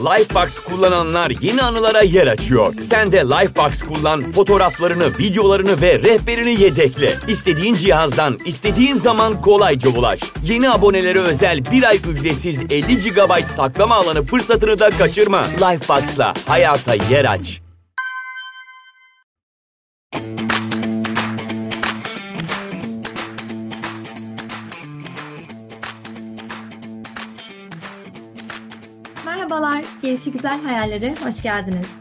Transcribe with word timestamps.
Lifebox 0.00 0.58
kullananlar 0.58 1.32
yeni 1.40 1.62
anılara 1.62 2.02
yer 2.02 2.26
açıyor. 2.26 2.74
Sen 2.80 3.12
de 3.12 3.18
Lifebox 3.20 3.82
kullan, 3.82 4.22
fotoğraflarını, 4.22 5.18
videolarını 5.18 5.82
ve 5.82 5.98
rehberini 5.98 6.62
yedekle. 6.62 7.14
İstediğin 7.28 7.74
cihazdan, 7.74 8.38
istediğin 8.44 8.94
zaman 8.94 9.40
kolayca 9.40 9.90
ulaş. 9.90 10.20
Yeni 10.44 10.70
abonelere 10.70 11.18
özel 11.18 11.64
bir 11.72 11.82
ay 11.82 12.00
ücretsiz 12.12 12.62
50 12.62 12.98
GB 12.98 13.46
saklama 13.46 13.94
alanı 13.94 14.24
fırsatını 14.24 14.80
da 14.80 14.90
kaçırma. 14.90 15.46
Lifebox'la 15.46 16.34
hayata 16.46 16.94
yer 16.94 17.24
aç. 17.24 17.69
Gelişi 30.10 30.32
Güzel 30.32 30.62
Hayallere 30.62 31.14
hoş 31.24 31.42
geldiniz. 31.42 31.94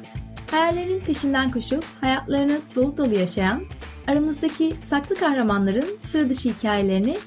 Hayallerin 0.52 1.00
peşinden 1.00 1.50
koşup 1.50 1.84
hayatlarını 2.02 2.60
dolu 2.76 2.98
dolu 2.98 3.14
yaşayan, 3.14 3.64
aramızdaki 4.08 4.74
saklı 4.90 5.16
kahramanların 5.16 5.86
sıra 6.12 6.30
dışı 6.30 6.50
hikayelerini, 6.50 7.18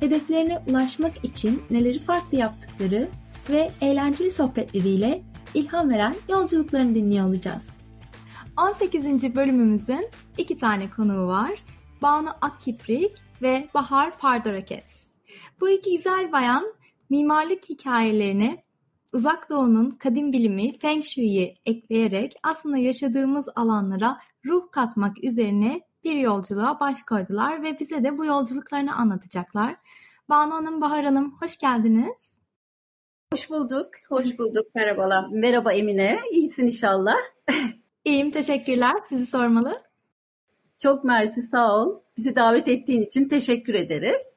hedeflerine 0.00 0.58
ulaşmak 0.66 1.24
için 1.24 1.62
neleri 1.70 1.98
farklı 1.98 2.38
yaptıkları 2.38 3.08
ve 3.50 3.70
eğlenceli 3.80 4.30
sohbetleriyle 4.30 5.22
ilham 5.54 5.90
veren 5.90 6.14
yolculuklarını 6.28 6.94
dinliyor 6.94 7.26
olacağız. 7.26 7.66
18. 8.56 9.04
bölümümüzün 9.34 10.08
iki 10.38 10.58
tane 10.58 10.90
konuğu 10.90 11.26
var. 11.26 11.64
Banu 12.02 12.30
Akkiprik 12.40 13.12
ve 13.42 13.68
Bahar 13.74 14.18
Pardorakes. 14.18 15.02
Bu 15.60 15.68
iki 15.68 15.96
güzel 15.96 16.32
bayan 16.32 16.74
mimarlık 17.10 17.68
hikayelerini 17.68 18.62
Uzak 19.12 19.50
Doğu'nun 19.50 19.90
kadim 19.90 20.32
bilimi 20.32 20.78
Feng 20.78 21.04
Shui'yi 21.04 21.56
ekleyerek 21.66 22.34
aslında 22.42 22.76
yaşadığımız 22.76 23.48
alanlara 23.56 24.20
ruh 24.46 24.70
katmak 24.70 25.24
üzerine 25.24 25.80
bir 26.04 26.16
yolculuğa 26.16 26.80
baş 26.80 27.02
koydular 27.02 27.62
ve 27.62 27.78
bize 27.80 28.04
de 28.04 28.18
bu 28.18 28.24
yolculuklarını 28.24 28.94
anlatacaklar. 28.94 29.76
Banu 30.28 30.54
Hanım, 30.54 30.80
Bahar 30.80 31.04
Hanım 31.04 31.36
hoş 31.40 31.58
geldiniz. 31.58 32.38
Hoş 33.32 33.50
bulduk. 33.50 33.88
Hoş 34.08 34.38
bulduk. 34.38 34.74
Merhabalar. 34.74 35.28
Merhaba 35.28 35.72
Emine. 35.72 36.20
İyisin 36.32 36.66
inşallah. 36.66 37.16
İyiyim, 38.04 38.30
teşekkürler. 38.30 38.94
Sizi 39.08 39.26
sormalı. 39.26 39.82
Çok 40.78 41.04
mersi, 41.04 41.42
sağ 41.42 41.76
ol. 41.76 42.00
Bizi 42.16 42.36
davet 42.36 42.68
ettiğin 42.68 43.02
için 43.02 43.28
teşekkür 43.28 43.74
ederiz. 43.74 44.36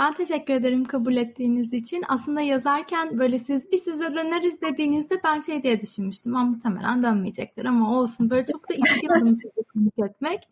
Ben 0.00 0.14
teşekkür 0.14 0.54
ederim 0.54 0.84
kabul 0.84 1.16
ettiğiniz 1.16 1.72
için. 1.72 2.04
Aslında 2.08 2.40
yazarken 2.40 3.18
böyle 3.18 3.38
siz 3.38 3.72
bir 3.72 3.78
size 3.78 4.14
döneriz 4.14 4.60
dediğinizde 4.60 5.20
ben 5.24 5.40
şey 5.40 5.62
diye 5.62 5.80
düşünmüştüm. 5.80 6.36
Ama 6.36 6.50
muhtemelen 6.50 7.02
dönmeyecektir 7.02 7.64
ama 7.64 7.98
olsun. 7.98 8.30
Böyle 8.30 8.46
çok 8.46 8.70
da 8.70 8.74
istiyordum 8.74 9.34
size 9.34 9.62
konuk 9.74 10.10
etmek. 10.10 10.48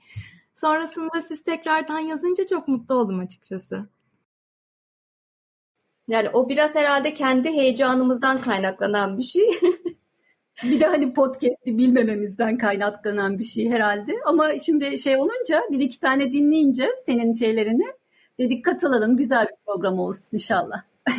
Sonrasında 0.55 1.23
siz 1.23 1.43
tekrardan 1.43 1.99
yazınca 1.99 2.47
çok 2.47 2.69
mutlu 2.69 2.95
oldum 2.95 3.19
açıkçası. 3.19 3.89
Yani 6.09 6.29
o 6.29 6.49
biraz 6.49 6.75
herhalde 6.75 7.15
kendi 7.15 7.49
heyecanımızdan 7.49 8.41
kaynaklanan 8.41 9.19
bir 9.19 9.23
şey. 9.23 9.51
bir 10.65 10.81
de 10.81 10.87
hani 10.87 11.15
podcast'i 11.15 11.79
bilmememizden 11.79 12.59
kaynaklanan 12.59 13.39
bir 13.39 13.45
şey 13.45 13.71
herhalde. 13.71 14.13
Ama 14.25 14.59
şimdi 14.59 14.99
şey 14.99 15.17
olunca 15.17 15.63
bir 15.71 15.81
iki 15.81 16.01
tane 16.01 16.33
dinleyince 16.33 16.89
senin 17.07 17.33
şeylerini 17.33 17.98
dedik 18.39 18.65
katılalım 18.65 19.17
güzel 19.17 19.45
bir 19.45 19.57
program 19.67 19.99
olsun 19.99 20.37
inşallah. 20.37 20.83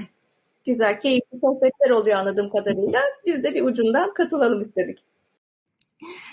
Güzel, 0.65 0.99
keyifli 0.99 1.39
sohbetler 1.39 1.89
oluyor 1.89 2.17
anladığım 2.17 2.49
kadarıyla. 2.49 2.99
Biz 3.25 3.43
de 3.43 3.55
bir 3.55 3.63
ucundan 3.63 4.13
katılalım 4.13 4.61
istedik. 4.61 5.03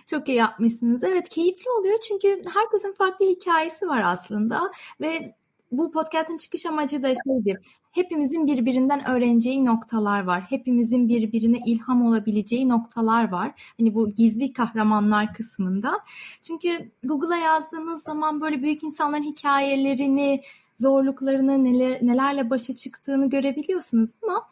Çok 0.07 0.29
iyi 0.29 0.37
yapmışsınız. 0.37 1.05
Evet 1.05 1.29
keyifli 1.29 1.71
oluyor 1.71 1.99
çünkü 2.09 2.43
herkesin 2.55 2.93
farklı 2.93 3.27
hikayesi 3.27 3.89
var 3.89 4.03
aslında 4.05 4.73
ve 5.01 5.35
bu 5.73 5.93
podcast'ın 5.93 6.39
çıkış 6.39 6.67
amacı 6.67 7.03
da 7.03 7.09
şeydi. 7.27 7.61
Hepimizin 7.93 8.47
birbirinden 8.47 9.09
öğreneceği 9.11 9.65
noktalar 9.65 10.25
var. 10.25 10.45
Hepimizin 10.49 11.09
birbirine 11.09 11.59
ilham 11.67 12.07
olabileceği 12.07 12.69
noktalar 12.69 13.33
var. 13.33 13.73
Hani 13.79 13.95
bu 13.95 14.15
gizli 14.15 14.53
kahramanlar 14.53 15.35
kısmında. 15.35 16.01
Çünkü 16.43 16.91
Google'a 17.05 17.37
yazdığınız 17.37 18.03
zaman 18.03 18.41
böyle 18.41 18.63
büyük 18.63 18.83
insanların 18.83 19.23
hikayelerini, 19.23 20.43
zorluklarını, 20.79 21.65
neler, 21.65 22.07
nelerle 22.07 22.51
başa 22.51 22.77
çıktığını 22.77 23.31
görebiliyorsunuz 23.31 24.11
ama 24.23 24.49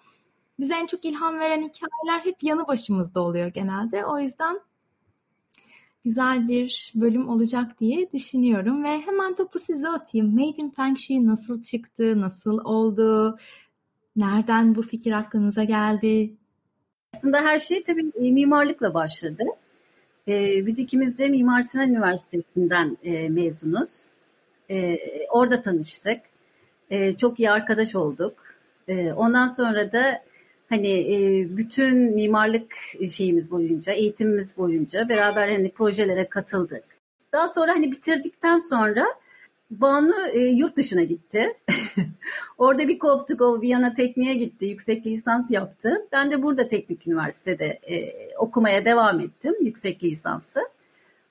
bize 0.61 0.75
en 0.75 0.87
çok 0.87 1.05
ilham 1.05 1.39
veren 1.39 1.62
hikayeler 1.62 2.25
hep 2.25 2.43
yanı 2.43 2.67
başımızda 2.67 3.21
oluyor 3.21 3.47
genelde. 3.47 4.07
O 4.07 4.19
yüzden 4.19 4.61
güzel 6.05 6.49
bir 6.49 6.93
bölüm 6.95 7.29
olacak 7.29 7.81
diye 7.81 8.12
düşünüyorum 8.12 8.85
ve 8.85 9.01
hemen 9.01 9.35
topu 9.35 9.59
size 9.59 9.89
atayım. 9.89 10.35
Made 10.35 10.57
in 10.57 10.71
Feng 10.71 10.99
Shui 10.99 11.27
nasıl 11.27 11.62
çıktı, 11.62 12.21
nasıl 12.21 12.59
oldu, 12.65 13.39
nereden 14.17 14.75
bu 14.75 14.83
fikir 14.83 15.12
aklınıza 15.12 15.65
geldi? 15.65 16.35
Aslında 17.15 17.41
her 17.41 17.59
şey 17.59 17.83
tabii 17.85 18.12
e, 18.15 18.31
mimarlıkla 18.31 18.95
başladı. 18.95 19.45
Ee, 20.29 20.67
biz 20.67 20.79
ikimiz 20.79 21.19
de 21.19 21.29
Mimar 21.29 21.62
Sinan 21.62 21.89
Üniversitesi'nden 21.89 22.97
e, 23.03 23.29
mezunuz. 23.29 24.14
E, 24.71 24.99
orada 25.31 25.63
tanıştık. 25.63 26.21
E, 26.91 27.17
çok 27.17 27.41
iyi 27.41 27.51
arkadaş 27.51 27.95
olduk. 27.95 28.35
E, 28.89 29.13
ondan 29.13 29.47
sonra 29.47 29.93
da 29.93 30.23
hani 30.69 30.89
e, 30.89 31.49
bütün 31.57 32.15
mimarlık 32.15 32.75
şeyimiz 33.11 33.51
boyunca, 33.51 33.93
eğitimimiz 33.93 34.57
boyunca 34.57 35.09
beraber 35.09 35.49
hani 35.49 35.71
projelere 35.71 36.29
katıldık. 36.29 36.85
Daha 37.33 37.49
sonra 37.49 37.73
hani 37.73 37.93
bitirdikten 37.93 38.59
sonra 38.59 39.07
Banu 39.71 40.15
e, 40.33 40.39
yurt 40.39 40.77
dışına 40.77 41.03
gitti. 41.03 41.53
Orada 42.59 42.89
bir 42.89 42.99
koptuk. 42.99 43.41
O 43.41 43.61
Viyana 43.61 43.95
Tekniğe 43.95 44.35
gitti. 44.35 44.67
Yüksek 44.67 45.07
lisans 45.07 45.51
yaptı. 45.51 46.09
Ben 46.13 46.31
de 46.31 46.43
burada 46.43 46.69
Teknik 46.69 47.07
Üniversitede 47.07 47.67
e, 47.67 48.15
okumaya 48.37 48.85
devam 48.85 49.21
ettim. 49.21 49.55
Yüksek 49.61 50.05
lisansı. 50.05 50.61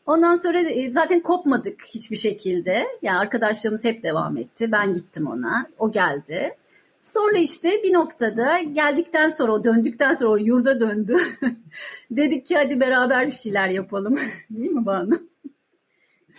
Ondan 0.06 0.36
sonra 0.36 0.60
e, 0.60 0.92
zaten 0.92 1.20
kopmadık 1.20 1.86
hiçbir 1.86 2.16
şekilde. 2.16 2.88
Yani 3.02 3.18
arkadaşlarımız 3.18 3.84
hep 3.84 4.04
devam 4.04 4.38
etti. 4.38 4.72
Ben 4.72 4.94
gittim 4.94 5.28
ona. 5.28 5.68
O 5.80 5.92
geldi. 5.92 6.56
Sonra 7.02 7.38
işte 7.38 7.84
bir 7.84 7.94
noktada 7.94 8.60
geldikten 8.60 9.30
sonra 9.30 9.52
o 9.52 9.64
döndükten 9.64 10.14
sonra 10.14 10.32
o 10.32 10.38
yurda 10.38 10.80
döndü. 10.80 11.18
Dedik 12.12 12.48
ki 12.48 12.56
hadi 12.56 12.80
beraber 12.80 13.28
bir 13.28 13.32
şeyler 13.32 13.70
yapalım. 13.70 14.20
Değil 14.50 14.72
mi 14.72 14.86
Banu? 14.86 15.22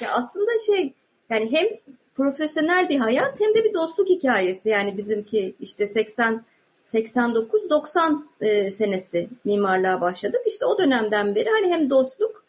Ya 0.00 0.12
aslında 0.12 0.50
şey 0.66 0.94
yani 1.30 1.52
hem 1.52 1.66
profesyonel 2.14 2.88
bir 2.88 2.98
hayat 2.98 3.40
hem 3.40 3.54
de 3.54 3.64
bir 3.64 3.74
dostluk 3.74 4.08
hikayesi. 4.08 4.68
Yani 4.68 4.96
bizimki 4.96 5.54
işte 5.60 5.86
80 5.86 6.44
89 6.84 7.70
90 7.70 8.28
e, 8.40 8.70
senesi 8.70 9.28
mimarlığa 9.44 10.00
başladık. 10.00 10.40
İşte 10.46 10.66
o 10.66 10.78
dönemden 10.78 11.34
beri 11.34 11.48
hani 11.50 11.72
hem 11.72 11.90
dostluk 11.90 12.43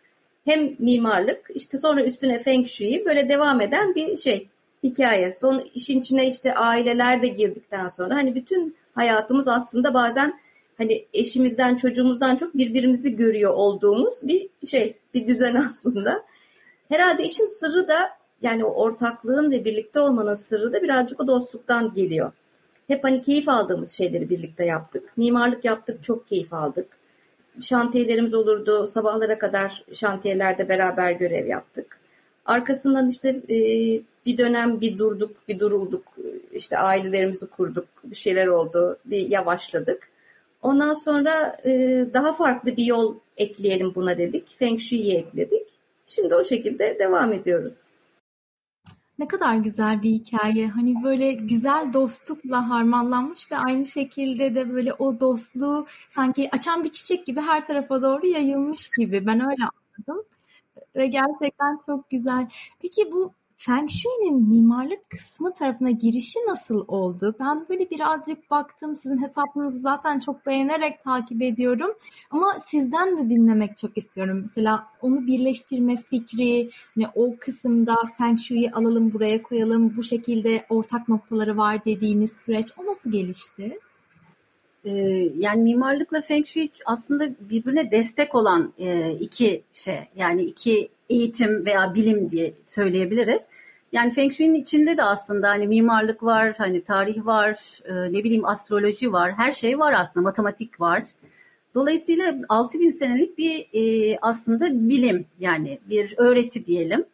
hem 0.45 0.75
mimarlık 0.79 1.47
işte 1.56 1.78
sonra 1.78 2.03
üstüne 2.03 2.44
feng 2.44 2.67
shui 2.67 3.06
böyle 3.06 3.29
devam 3.29 3.61
eden 3.61 3.95
bir 3.95 4.17
şey 4.17 4.50
hikaye. 4.83 5.31
Son 5.31 5.63
işin 5.75 6.00
içine 6.00 6.28
işte 6.28 6.53
aileler 6.53 7.23
de 7.23 7.28
girdikten 7.28 7.88
sonra 7.88 8.16
hani 8.16 8.35
bütün 8.35 8.75
hayatımız 8.95 9.47
aslında 9.47 9.94
bazen 9.94 10.39
hani 10.78 11.05
eşimizden 11.13 11.75
çocuğumuzdan 11.75 12.35
çok 12.35 12.57
birbirimizi 12.57 13.16
görüyor 13.16 13.53
olduğumuz 13.53 14.13
bir 14.23 14.50
şey 14.67 14.97
bir 15.13 15.28
düzen 15.28 15.55
aslında. 15.69 16.23
Herhalde 16.89 17.23
işin 17.23 17.45
sırrı 17.45 17.88
da 17.88 18.09
yani 18.41 18.66
o 18.66 18.69
ortaklığın 18.69 19.51
ve 19.51 19.66
birlikte 19.66 20.00
olmanın 20.00 20.34
sırrı 20.34 20.73
da 20.73 20.84
birazcık 20.84 21.19
o 21.19 21.28
dostluktan 21.28 21.94
geliyor. 21.94 22.31
Hep 22.88 23.03
hani 23.03 23.22
keyif 23.22 23.50
aldığımız 23.50 23.91
şeyleri 23.91 24.29
birlikte 24.29 24.66
yaptık. 24.66 25.17
Mimarlık 25.17 25.66
yaptık, 25.66 26.03
çok 26.03 26.28
keyif 26.28 26.53
aldık 26.53 26.94
şantiyelerimiz 27.61 28.34
olurdu. 28.34 28.87
Sabahlara 28.87 29.40
kadar 29.40 29.84
şantiyelerde 29.93 30.69
beraber 30.69 31.11
görev 31.11 31.47
yaptık. 31.47 31.99
Arkasından 32.46 33.09
işte 33.09 33.29
e, 33.49 33.57
bir 34.25 34.37
dönem 34.37 34.81
bir 34.81 34.97
durduk, 34.97 35.31
bir 35.47 35.59
durulduk. 35.59 36.03
İşte 36.52 36.78
ailelerimizi 36.78 37.47
kurduk. 37.47 37.85
Bir 38.03 38.16
şeyler 38.16 38.47
oldu. 38.47 38.97
Bir 39.05 39.29
yavaşladık. 39.29 40.09
Ondan 40.61 40.93
sonra 40.93 41.57
e, 41.66 41.72
daha 42.13 42.34
farklı 42.34 42.78
bir 42.78 42.85
yol 42.85 43.16
ekleyelim 43.37 43.96
buna 43.96 44.17
dedik. 44.17 44.59
Feng 44.59 44.79
Shui'yi 44.79 45.16
ekledik. 45.16 45.67
Şimdi 46.05 46.35
o 46.35 46.43
şekilde 46.43 46.99
devam 46.99 47.34
ediyoruz. 47.34 47.73
Ne 49.20 49.28
kadar 49.28 49.56
güzel 49.56 50.02
bir 50.02 50.09
hikaye. 50.09 50.67
Hani 50.67 51.03
böyle 51.03 51.34
güzel 51.34 51.94
dostlukla 51.94 52.70
harmanlanmış 52.70 53.52
ve 53.52 53.58
aynı 53.58 53.85
şekilde 53.85 54.56
de 54.56 54.73
böyle 54.73 54.94
o 54.94 55.20
dostluğu 55.20 55.85
sanki 56.09 56.50
açan 56.52 56.84
bir 56.84 56.91
çiçek 56.91 57.26
gibi 57.26 57.41
her 57.41 57.67
tarafa 57.67 58.02
doğru 58.02 58.28
yayılmış 58.28 58.90
gibi. 58.97 59.26
Ben 59.26 59.40
öyle 59.40 59.64
anladım. 59.64 60.26
Ve 60.96 61.08
gerçekten 61.08 61.79
çok 61.85 62.09
güzel. 62.09 62.47
Peki 62.82 63.12
bu 63.12 63.34
Feng 63.57 63.90
Shui'nin 63.90 64.49
mimarlık 64.49 65.09
kısmı 65.09 65.53
tarafına 65.53 65.91
girişi 65.91 66.40
nasıl 66.47 66.85
oldu? 66.87 67.35
Ben 67.40 67.66
böyle 67.69 67.90
birazcık 67.90 68.52
baktım. 68.52 68.96
Sizin 68.96 69.22
hesabınızı 69.22 69.79
zaten 69.79 70.19
çok 70.19 70.46
beğenerek 70.46 71.03
takip 71.03 71.41
ediyorum. 71.41 71.91
Ama 72.31 72.59
sizden 72.59 73.17
de 73.17 73.29
dinlemek 73.29 73.78
çok 73.78 73.97
istiyorum. 73.97 74.41
Mesela 74.41 74.87
onu 75.02 75.28
birleştirme 75.28 75.97
fikri, 75.97 76.69
hani 76.96 77.07
o 77.16 77.35
kısımda 77.40 77.96
Feng 78.17 78.40
Shui'yi 78.40 78.72
alalım 78.72 79.13
buraya 79.13 79.43
koyalım, 79.43 79.97
bu 79.97 80.03
şekilde 80.03 80.66
ortak 80.69 81.09
noktaları 81.09 81.57
var 81.57 81.85
dediğiniz 81.85 82.31
süreç 82.31 82.67
o 82.78 82.85
nasıl 82.85 83.11
gelişti? 83.11 83.79
Ee, 84.85 85.29
yani 85.37 85.64
mimarlıkla 85.64 86.22
Feng 86.22 86.46
Shui 86.46 86.70
aslında 86.85 87.29
birbirine 87.40 87.91
destek 87.91 88.35
olan 88.35 88.73
e, 88.78 89.11
iki 89.11 89.64
şey. 89.73 89.99
Yani 90.16 90.43
iki 90.43 90.90
eğitim 91.09 91.66
veya 91.66 91.93
bilim 91.93 92.32
diye 92.32 92.53
söyleyebiliriz. 92.66 93.43
Yani 93.91 94.11
Feng 94.11 94.34
Shui'nin 94.34 94.55
içinde 94.55 94.97
de 94.97 95.03
aslında 95.03 95.49
hani 95.49 95.67
mimarlık 95.67 96.23
var, 96.23 96.55
hani 96.58 96.84
tarih 96.84 97.26
var, 97.26 97.79
e, 97.85 97.93
ne 97.93 98.23
bileyim 98.23 98.46
astroloji 98.46 99.14
var, 99.14 99.34
her 99.34 99.52
şey 99.52 99.79
var 99.79 99.93
aslında, 99.93 100.23
matematik 100.23 100.82
var. 100.82 101.03
Dolayısıyla 101.76 102.35
6000 102.49 102.91
senelik 102.91 103.38
bir 103.38 103.67
e, 103.73 104.17
aslında 104.22 104.90
bilim 104.90 105.26
yani 105.40 105.79
bir 105.90 106.14
öğreti 106.17 106.66
diyelim. 106.66 107.05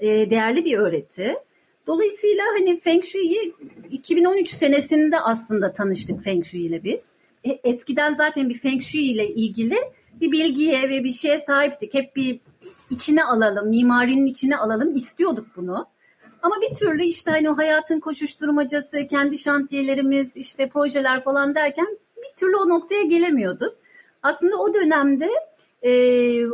Değerli 0.00 0.64
bir 0.64 0.78
öğreti. 0.78 1.36
Dolayısıyla 1.86 2.44
hani 2.58 2.80
Feng 2.80 3.04
Shui'yi 3.04 3.54
2013 3.90 4.48
senesinde 4.48 5.20
aslında 5.20 5.72
tanıştık 5.72 6.22
Feng 6.22 6.44
Shui 6.44 6.60
ile 6.60 6.84
biz. 6.84 7.12
E, 7.44 7.50
eskiden 7.50 8.14
zaten 8.14 8.48
bir 8.48 8.58
Feng 8.58 8.82
Shui 8.82 9.00
ile 9.00 9.28
ilgili 9.28 9.78
bir 10.20 10.32
bilgiye 10.32 10.88
ve 10.88 11.04
bir 11.04 11.12
şeye 11.12 11.38
sahiptik. 11.38 11.94
Hep 11.94 12.16
bir 12.16 12.40
içine 12.90 13.24
alalım, 13.24 13.68
mimarinin 13.68 14.26
içine 14.26 14.56
alalım 14.56 14.96
istiyorduk 14.96 15.46
bunu. 15.56 15.86
Ama 16.42 16.54
bir 16.60 16.74
türlü 16.74 17.04
işte 17.04 17.30
hani 17.30 17.50
o 17.50 17.56
hayatın 17.56 18.00
koşuşturmacası, 18.00 19.06
kendi 19.06 19.38
şantiyelerimiz, 19.38 20.36
işte 20.36 20.68
projeler 20.68 21.24
falan 21.24 21.54
derken 21.54 21.98
bir 22.16 22.36
türlü 22.36 22.56
o 22.56 22.68
noktaya 22.68 23.02
gelemiyorduk. 23.02 23.76
Aslında 24.22 24.56
o 24.56 24.74
dönemde 24.74 25.30
e, 25.82 25.90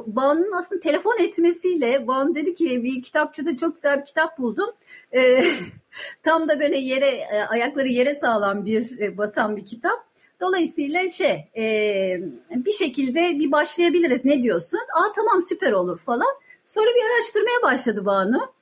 Banu'nun 0.07 0.53
aslında 0.53 0.81
telefon 0.81 1.19
etmesiyle 1.19 2.07
Banu 2.07 2.35
dedi 2.35 2.55
ki 2.55 2.85
bir 2.85 3.03
kitapçıda 3.03 3.57
çok 3.57 3.75
güzel 3.75 4.01
bir 4.01 4.05
kitap 4.05 4.39
buldum. 4.39 4.71
E, 5.15 5.45
tam 6.23 6.49
da 6.49 6.61
böyle 6.61 6.79
yere 6.79 7.11
e, 7.11 7.43
ayakları 7.43 7.89
yere 7.89 8.15
sağlam 8.15 8.67
bir 8.67 9.01
e, 9.01 9.19
basan 9.19 9.57
bir 9.57 9.67
kitap. 9.67 10.11
Dolayısıyla 10.41 11.09
şey 11.09 11.49
e, 11.57 11.65
bir 12.51 12.73
şekilde 12.73 13.21
bir 13.21 13.53
başlayabiliriz. 13.53 14.25
Ne 14.25 14.43
diyorsun? 14.43 14.81
Aa 14.95 15.13
tamam 15.17 15.43
süper 15.49 15.73
olur 15.73 15.99
falan. 15.99 16.41
Sonra 16.65 16.87
bir 16.87 17.15
araştırmaya 17.15 17.63
başladı 17.63 18.07
Banu. 18.07 18.53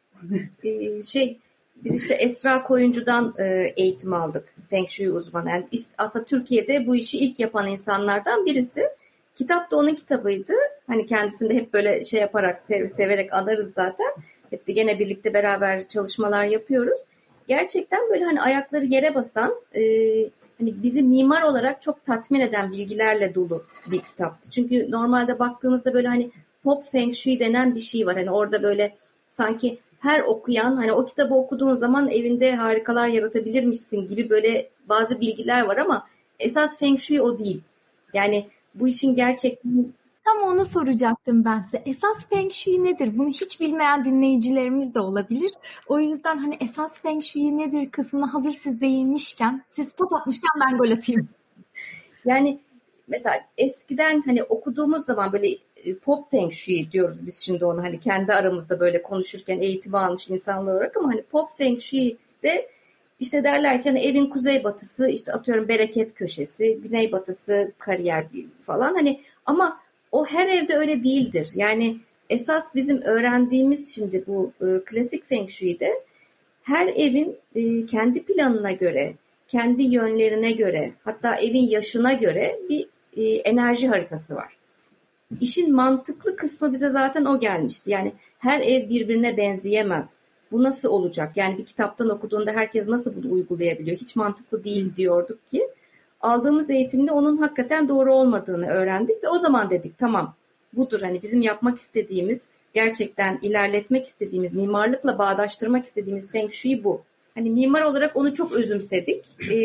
Ee, 0.65 1.03
şey 1.13 1.39
biz 1.85 1.95
işte 1.95 2.15
Esra 2.15 2.63
Koyuncu'dan 2.63 3.35
e, 3.39 3.73
eğitim 3.77 4.13
aldık. 4.13 4.55
Feng 4.71 4.89
Shui 4.89 5.11
uzmanı. 5.11 5.51
Yani 5.51 5.67
aslında 5.99 6.25
Türkiye'de 6.25 6.87
bu 6.87 6.97
işi 6.97 7.19
ilk 7.19 7.41
yapan 7.41 7.67
insanlardan 7.67 8.47
birisi. 8.47 8.89
Kitap 9.37 9.71
da 9.71 9.77
onun 9.77 9.95
kitabıydı. 9.95 10.53
Hani 10.87 11.07
kendisinde 11.07 11.55
hep 11.55 11.73
böyle 11.73 12.05
şey 12.05 12.21
yaparak, 12.21 12.61
sev, 12.61 12.89
severek 12.89 13.33
anarız 13.33 13.73
zaten. 13.73 14.13
Hep 14.51 14.67
de 14.67 14.73
gene 14.73 14.99
birlikte 14.99 15.35
beraber 15.35 15.89
çalışmalar 15.89 16.45
yapıyoruz. 16.45 16.99
Gerçekten 17.49 18.11
böyle 18.11 18.25
hani 18.25 18.43
ayakları 18.43 18.85
yere 18.85 19.15
basan, 19.15 19.55
e, 19.75 19.83
hani 20.59 20.83
bizi 20.83 21.03
mimar 21.03 21.43
olarak 21.43 21.83
çok 21.83 22.05
tatmin 22.05 22.41
eden 22.41 22.73
bilgilerle 22.73 23.35
dolu 23.35 23.65
bir 23.87 23.99
kitaptı. 23.99 24.51
Çünkü 24.51 24.91
normalde 24.91 25.39
baktığınızda 25.39 25.95
böyle 25.95 26.09
hani 26.09 26.31
pop 26.65 26.91
feng 26.93 27.15
shui 27.15 27.41
denen 27.41 27.75
bir 27.75 27.81
şey 27.81 28.07
var. 28.07 28.17
Hani 28.17 28.31
orada 28.31 28.63
böyle 28.63 28.97
sanki 29.29 29.79
her 30.01 30.21
okuyan 30.21 30.77
hani 30.77 30.93
o 30.93 31.05
kitabı 31.05 31.35
okuduğun 31.35 31.75
zaman 31.75 32.11
evinde 32.11 32.57
harikalar 32.57 33.09
yaratabilirmişsin 33.09 34.09
gibi 34.09 34.31
böyle 34.31 34.69
bazı 34.89 35.21
bilgiler 35.21 35.63
var 35.63 35.77
ama 35.77 36.07
esas 36.39 36.79
feng 36.79 37.01
shui 37.01 37.21
o 37.21 37.39
değil. 37.39 37.61
Yani 38.15 38.47
bu 38.75 38.89
işin 38.89 39.15
gerçekten 39.15 39.93
Tam 40.29 40.43
onu 40.43 40.65
soracaktım 40.65 41.45
ben 41.45 41.61
size. 41.61 41.83
Esas 41.87 42.29
Feng 42.29 42.53
Shui 42.53 42.85
nedir? 42.85 43.19
Bunu 43.19 43.29
hiç 43.29 43.61
bilmeyen 43.61 44.05
dinleyicilerimiz 44.05 44.95
de 44.95 45.01
olabilir. 45.01 45.53
O 45.87 45.99
yüzden 46.01 46.39
hani 46.39 46.59
esas 46.61 47.01
Feng 47.01 47.23
Shui 47.23 47.59
nedir 47.59 47.91
kısmına 47.91 48.35
hazır 48.35 48.53
siz 48.53 48.81
değinmişken, 48.81 49.65
siz 49.69 49.97
pas 49.97 50.13
atmışken 50.13 50.51
ben 50.61 50.79
gol 50.79 50.91
atayım. 50.91 51.29
Yani 52.25 52.59
mesela 53.09 53.37
eskiden 53.59 54.23
hani 54.27 54.43
okuduğumuz 54.43 55.05
zaman 55.05 55.33
böyle 55.33 55.49
e, 55.77 55.95
pop 55.95 56.31
feng 56.31 56.53
shui 56.53 56.93
diyoruz 56.93 57.27
biz 57.27 57.39
şimdi 57.39 57.65
onu 57.65 57.83
hani 57.83 58.01
kendi 58.01 58.33
aramızda 58.33 58.81
böyle 58.81 59.03
konuşurken 59.03 59.61
eğitim 59.61 59.95
almış 59.95 60.29
insanlar 60.31 60.73
olarak 60.73 60.97
ama 60.97 61.09
hani 61.09 61.23
pop 61.23 61.59
feng 61.59 61.81
shui 61.81 62.17
de 62.43 62.69
işte 63.21 63.45
derlerken 63.45 63.91
hani 63.91 64.01
evin 64.01 64.27
kuzeybatısı 64.27 65.09
işte 65.09 65.33
atıyorum 65.33 65.69
bereket 65.69 66.15
köşesi, 66.15 66.81
güneybatısı 66.83 67.73
kariyer 67.79 68.27
falan 68.67 68.95
hani 68.95 69.21
ama 69.47 69.81
o 70.13 70.27
her 70.27 70.49
evde 70.49 70.77
öyle 70.77 71.05
değildir. 71.05 71.49
Yani 71.55 71.97
esas 72.31 72.75
bizim 72.75 73.03
öğrendiğimiz 73.03 73.95
şimdi 73.95 74.25
bu 74.27 74.53
e, 74.61 74.67
klasik 74.85 75.29
Feng 75.29 75.51
Shui'de 75.51 75.93
her 76.63 76.87
evin 76.87 77.37
e, 77.55 77.87
kendi 77.87 78.23
planına 78.23 78.73
göre, 78.73 79.15
kendi 79.49 79.83
yönlerine 79.83 80.53
göre, 80.53 80.93
hatta 81.05 81.37
evin 81.37 81.69
yaşına 81.69 82.13
göre 82.13 82.59
bir 82.69 82.87
e, 83.17 83.25
enerji 83.25 83.89
haritası 83.89 84.35
var. 84.35 84.57
İşin 85.41 85.75
mantıklı 85.75 86.37
kısmı 86.37 86.73
bize 86.73 86.91
zaten 86.91 87.25
o 87.25 87.41
gelmişti. 87.41 87.91
Yani 87.91 88.13
her 88.39 88.61
ev 88.61 88.89
birbirine 88.89 89.37
benzeyemez. 89.37 90.13
Bu 90.53 90.63
nasıl 90.63 90.89
olacak? 90.89 91.37
Yani 91.37 91.59
bir 91.59 91.65
kitaptan 91.65 92.09
okuduğunda 92.09 92.53
herkes 92.53 92.89
nasıl 92.89 93.17
bunu 93.17 93.33
uygulayabiliyor? 93.33 93.97
Hiç 93.97 94.17
mantıklı 94.17 94.65
değil 94.65 94.97
diyorduk 94.97 95.47
ki 95.47 95.69
aldığımız 96.21 96.71
eğitimde 96.71 97.13
onun 97.13 97.37
hakikaten 97.37 97.89
doğru 97.89 98.15
olmadığını 98.15 98.67
öğrendik 98.67 99.25
ve 99.25 99.29
o 99.29 99.39
zaman 99.39 99.71
dedik 99.71 99.99
tamam 99.99 100.35
budur 100.73 101.01
hani 101.01 101.23
bizim 101.23 101.43
yapmak 101.43 101.79
istediğimiz 101.79 102.41
gerçekten 102.75 103.39
ilerletmek 103.43 104.07
istediğimiz 104.07 104.55
mimarlıkla 104.55 105.19
bağdaştırmak 105.19 105.87
istediğimiz 105.87 106.31
Feng 106.31 106.53
Shui 106.53 106.85
bu. 106.85 107.03
Hani 107.35 107.51
mimar 107.51 107.83
olarak 107.83 108.17
onu 108.17 108.35
çok 108.35 108.53
özümsedik 108.53 109.25
ee, 109.51 109.57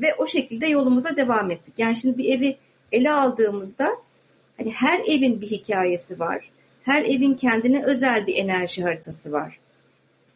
ve 0.00 0.14
o 0.18 0.26
şekilde 0.26 0.66
yolumuza 0.66 1.16
devam 1.16 1.50
ettik. 1.50 1.74
Yani 1.78 1.96
şimdi 1.96 2.18
bir 2.18 2.38
evi 2.38 2.56
ele 2.92 3.12
aldığımızda 3.12 3.90
hani 4.56 4.70
her 4.70 5.00
evin 5.00 5.40
bir 5.40 5.46
hikayesi 5.46 6.20
var. 6.20 6.50
Her 6.82 7.02
evin 7.02 7.34
kendine 7.34 7.84
özel 7.84 8.26
bir 8.26 8.34
enerji 8.34 8.82
haritası 8.82 9.32
var. 9.32 9.58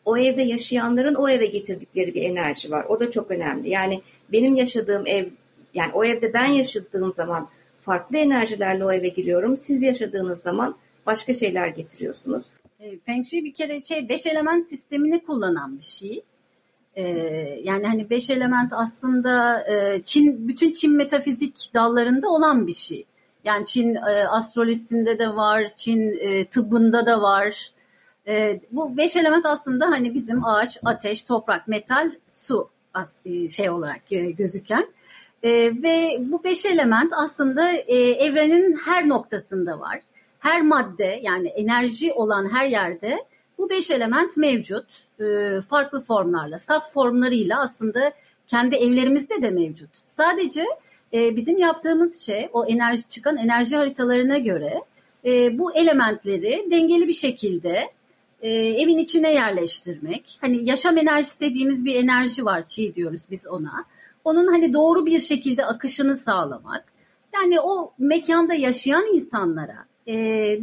O 0.04 0.18
evde 0.18 0.42
yaşayanların 0.42 1.14
o 1.14 1.28
eve 1.28 1.46
getirdikleri 1.46 2.14
bir 2.14 2.22
enerji 2.22 2.70
var. 2.70 2.84
O 2.88 3.00
da 3.00 3.10
çok 3.10 3.30
önemli. 3.30 3.70
Yani 3.70 4.02
benim 4.32 4.54
yaşadığım 4.54 5.06
ev 5.06 5.26
yani 5.74 5.92
o 5.94 6.04
evde 6.04 6.34
ben 6.34 6.46
yaşadığım 6.46 7.12
zaman 7.12 7.48
farklı 7.80 8.16
enerjilerle 8.16 8.84
o 8.84 8.92
eve 8.92 9.08
giriyorum. 9.08 9.56
Siz 9.56 9.82
yaşadığınız 9.82 10.42
zaman 10.42 10.76
başka 11.06 11.34
şeyler 11.34 11.68
getiriyorsunuz. 11.68 12.44
E, 12.80 12.98
Feng 12.98 13.26
Shui 13.26 13.44
bir 13.44 13.54
kere 13.54 13.82
şey 13.82 14.08
beş 14.08 14.26
element 14.26 14.66
sistemini 14.66 15.24
kullanan 15.24 15.78
bir 15.78 15.84
şey. 15.84 16.22
Ee, 16.96 17.02
yani 17.62 17.86
hani 17.86 18.10
beş 18.10 18.30
element 18.30 18.72
aslında 18.72 19.64
e, 19.70 20.02
Çin 20.04 20.48
bütün 20.48 20.72
Çin 20.72 20.96
metafizik 20.96 21.70
dallarında 21.74 22.28
olan 22.28 22.66
bir 22.66 22.74
şey. 22.74 23.06
Yani 23.44 23.66
Çin 23.66 23.94
e, 23.94 24.26
astrolojisinde 24.28 25.18
de 25.18 25.28
var, 25.28 25.72
Çin 25.76 26.18
e, 26.20 26.44
tıbbında 26.44 27.06
da 27.06 27.22
var. 27.22 27.72
E, 28.30 28.60
bu 28.70 28.96
beş 28.96 29.16
element 29.16 29.46
aslında 29.46 29.86
hani 29.86 30.14
bizim 30.14 30.44
ağaç, 30.44 30.78
ateş, 30.84 31.22
toprak, 31.22 31.68
metal, 31.68 32.10
su 32.28 32.70
e, 33.24 33.48
şey 33.48 33.70
olarak 33.70 34.12
e, 34.12 34.30
gözüken. 34.30 34.86
E, 35.42 35.50
ve 35.82 36.16
bu 36.20 36.44
beş 36.44 36.64
element 36.64 37.12
aslında 37.16 37.72
e, 37.72 37.96
evrenin 37.96 38.76
her 38.76 39.08
noktasında 39.08 39.80
var. 39.80 40.00
Her 40.38 40.62
madde 40.62 41.20
yani 41.22 41.48
enerji 41.48 42.12
olan 42.12 42.52
her 42.52 42.66
yerde 42.66 43.24
bu 43.58 43.70
beş 43.70 43.90
element 43.90 44.36
mevcut. 44.36 44.86
E, 45.20 45.60
farklı 45.60 46.00
formlarla, 46.00 46.58
saf 46.58 46.92
formlarıyla 46.92 47.60
aslında 47.60 48.12
kendi 48.46 48.76
evlerimizde 48.76 49.42
de 49.42 49.50
mevcut. 49.50 49.90
Sadece 50.06 50.66
e, 51.14 51.36
bizim 51.36 51.58
yaptığımız 51.58 52.20
şey 52.20 52.48
o 52.52 52.66
enerji 52.66 53.08
çıkan 53.08 53.36
enerji 53.36 53.76
haritalarına 53.76 54.38
göre 54.38 54.82
e, 55.24 55.58
bu 55.58 55.74
elementleri 55.74 56.66
dengeli 56.70 57.08
bir 57.08 57.12
şekilde 57.12 57.90
e, 58.40 58.50
evin 58.50 58.98
içine 58.98 59.32
yerleştirmek. 59.32 60.38
Hani 60.40 60.68
yaşam 60.68 60.98
enerjisi 60.98 61.40
dediğimiz 61.40 61.84
bir 61.84 61.94
enerji 61.94 62.44
var, 62.44 62.64
çi 62.66 62.94
diyoruz 62.94 63.22
biz 63.30 63.46
ona. 63.46 63.84
Onun 64.24 64.46
hani 64.46 64.72
doğru 64.72 65.06
bir 65.06 65.20
şekilde 65.20 65.66
akışını 65.66 66.16
sağlamak. 66.16 66.84
Yani 67.34 67.60
o 67.60 67.92
mekanda 67.98 68.54
yaşayan 68.54 69.14
insanlara 69.14 69.84
e, 70.08 70.14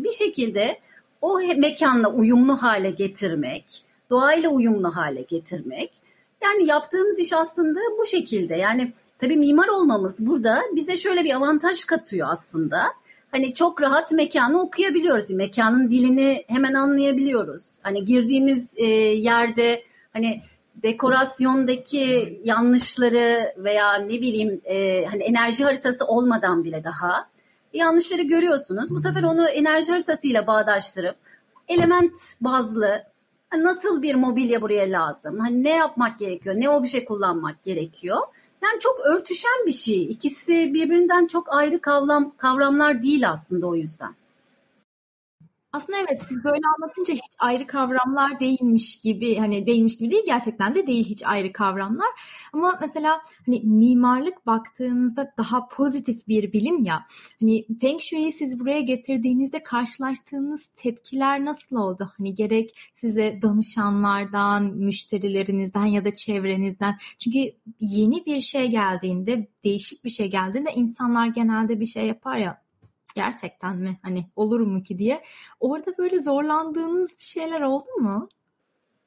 bir 0.03 0.11
şekilde 0.11 0.79
o 1.21 1.39
mekanla 1.57 2.13
uyumlu 2.13 2.63
hale 2.63 2.91
getirmek, 2.91 3.65
doğayla 4.09 4.49
uyumlu 4.49 4.95
hale 4.95 5.21
getirmek. 5.21 5.91
Yani 6.43 6.67
yaptığımız 6.67 7.19
iş 7.19 7.33
aslında 7.33 7.79
bu 7.99 8.05
şekilde. 8.05 8.55
Yani 8.55 8.93
tabii 9.19 9.37
mimar 9.37 9.67
olmamız 9.67 10.27
burada 10.27 10.61
bize 10.75 10.97
şöyle 10.97 11.23
bir 11.23 11.35
avantaj 11.35 11.85
katıyor 11.85 12.27
aslında. 12.31 12.79
Hani 13.31 13.53
çok 13.53 13.81
rahat 13.81 14.11
mekanı 14.11 14.61
okuyabiliyoruz. 14.61 15.31
Mekanın 15.31 15.89
dilini 15.89 16.43
hemen 16.47 16.73
anlayabiliyoruz. 16.73 17.63
Hani 17.81 18.05
girdiğimiz 18.05 18.73
e, 18.77 18.85
yerde 18.85 19.83
hani 20.13 20.41
dekorasyondaki 20.75 22.39
yanlışları 22.43 23.53
veya 23.57 23.93
ne 23.93 24.21
bileyim 24.21 24.61
e, 24.65 25.05
hani 25.05 25.23
enerji 25.23 25.63
haritası 25.63 26.05
olmadan 26.05 26.63
bile 26.63 26.83
daha 26.83 27.27
yanlışları 27.73 28.21
görüyorsunuz. 28.21 28.89
Bu 28.91 28.99
sefer 28.99 29.23
onu 29.23 29.49
enerji 29.49 29.91
haritasıyla 29.91 30.47
bağdaştırıp 30.47 31.15
element 31.67 32.13
bazlı 32.41 33.03
nasıl 33.55 34.01
bir 34.01 34.15
mobilya 34.15 34.61
buraya 34.61 34.91
lazım? 34.91 35.39
Hani 35.39 35.63
ne 35.63 35.75
yapmak 35.75 36.19
gerekiyor? 36.19 36.55
Ne 36.55 36.69
obje 36.69 37.05
kullanmak 37.05 37.63
gerekiyor? 37.63 38.17
Yani 38.63 38.79
çok 38.79 38.99
örtüşen 38.99 39.65
bir 39.65 39.71
şey. 39.71 40.03
İkisi 40.03 40.73
birbirinden 40.73 41.27
çok 41.27 41.53
ayrı 41.53 41.81
kavram 41.81 42.33
kavramlar 42.37 43.03
değil 43.03 43.29
aslında 43.29 43.67
o 43.67 43.75
yüzden. 43.75 44.15
Aslında 45.77 45.97
evet 45.99 46.23
siz 46.23 46.43
böyle 46.43 46.61
anlatınca 46.77 47.13
hiç 47.13 47.35
ayrı 47.39 47.67
kavramlar 47.67 48.39
değilmiş 48.39 49.01
gibi 49.01 49.37
hani 49.37 49.67
değilmiş 49.67 49.97
gibi 49.97 50.11
değil 50.11 50.23
gerçekten 50.25 50.75
de 50.75 50.87
değil 50.87 51.05
hiç 51.05 51.23
ayrı 51.25 51.53
kavramlar. 51.53 52.07
Ama 52.53 52.77
mesela 52.81 53.21
hani 53.45 53.59
mimarlık 53.59 54.45
baktığınızda 54.45 55.33
daha 55.37 55.67
pozitif 55.67 56.27
bir 56.27 56.53
bilim 56.53 56.83
ya. 56.83 57.05
Hani 57.39 57.65
Feng 57.81 58.01
Shui'yi 58.01 58.31
siz 58.31 58.59
buraya 58.59 58.81
getirdiğinizde 58.81 59.63
karşılaştığınız 59.63 60.67
tepkiler 60.67 61.45
nasıl 61.45 61.75
oldu? 61.75 62.11
Hani 62.17 62.35
gerek 62.35 62.77
size 62.93 63.39
danışanlardan, 63.41 64.63
müşterilerinizden 64.63 65.85
ya 65.85 66.05
da 66.05 66.13
çevrenizden. 66.13 66.97
Çünkü 67.19 67.39
yeni 67.79 68.25
bir 68.25 68.41
şey 68.41 68.67
geldiğinde, 68.67 69.47
değişik 69.63 70.05
bir 70.05 70.09
şey 70.09 70.31
geldiğinde 70.31 70.73
insanlar 70.75 71.27
genelde 71.27 71.79
bir 71.79 71.85
şey 71.85 72.05
yapar 72.05 72.37
ya 72.37 72.66
gerçekten 73.17 73.77
mi 73.77 73.99
hani 74.01 74.25
olur 74.35 74.59
mu 74.59 74.83
ki 74.83 74.97
diye. 74.97 75.23
Orada 75.59 75.97
böyle 75.97 76.19
zorlandığınız 76.19 77.19
bir 77.19 77.25
şeyler 77.25 77.61
oldu 77.61 77.89
mu? 77.99 78.29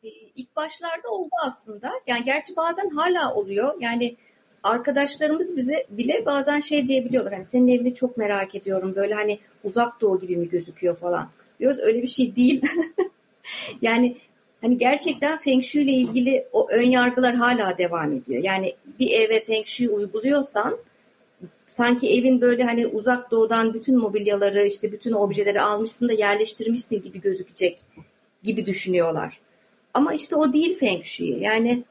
Ee, 0.04 0.08
ilk 0.08 0.56
başlarda 0.56 1.08
oldu 1.08 1.30
aslında. 1.46 1.92
Yani 2.06 2.24
gerçi 2.24 2.56
bazen 2.56 2.90
hala 2.90 3.34
oluyor. 3.34 3.74
Yani 3.80 4.16
arkadaşlarımız 4.62 5.56
bize 5.56 5.86
bile 5.90 6.26
bazen 6.26 6.60
şey 6.60 6.88
diyebiliyorlar. 6.88 7.32
Hani 7.32 7.44
senin 7.44 7.68
evini 7.68 7.94
çok 7.94 8.16
merak 8.16 8.54
ediyorum. 8.54 8.94
Böyle 8.96 9.14
hani 9.14 9.38
uzak 9.64 10.00
doğu 10.00 10.20
gibi 10.20 10.36
mi 10.36 10.48
gözüküyor 10.48 10.96
falan. 10.96 11.28
Diyoruz 11.60 11.78
öyle 11.78 12.02
bir 12.02 12.08
şey 12.08 12.36
değil. 12.36 12.62
yani 13.82 14.16
hani 14.60 14.78
gerçekten 14.78 15.38
Feng 15.38 15.64
Shui 15.64 15.82
ile 15.82 15.92
ilgili 15.92 16.46
o 16.52 16.70
ön 16.70 16.90
yargılar 16.90 17.34
hala 17.34 17.78
devam 17.78 18.12
ediyor. 18.12 18.44
Yani 18.44 18.76
bir 18.98 19.10
eve 19.10 19.44
Feng 19.44 19.66
Shui 19.66 19.88
uyguluyorsan 19.88 20.78
sanki 21.70 22.18
evin 22.18 22.40
böyle 22.40 22.64
hani 22.64 22.86
uzak 22.86 23.30
doğudan 23.30 23.74
bütün 23.74 23.98
mobilyaları 23.98 24.66
işte 24.66 24.92
bütün 24.92 25.12
objeleri 25.12 25.60
almışsın 25.60 26.08
da 26.08 26.12
yerleştirmişsin 26.12 27.02
gibi 27.02 27.20
gözükecek 27.20 27.80
gibi 28.42 28.66
düşünüyorlar. 28.66 29.40
Ama 29.94 30.14
işte 30.14 30.36
o 30.36 30.52
değil 30.52 30.78
Feng 30.78 31.04
Shui. 31.04 31.42
Yani 31.42 31.84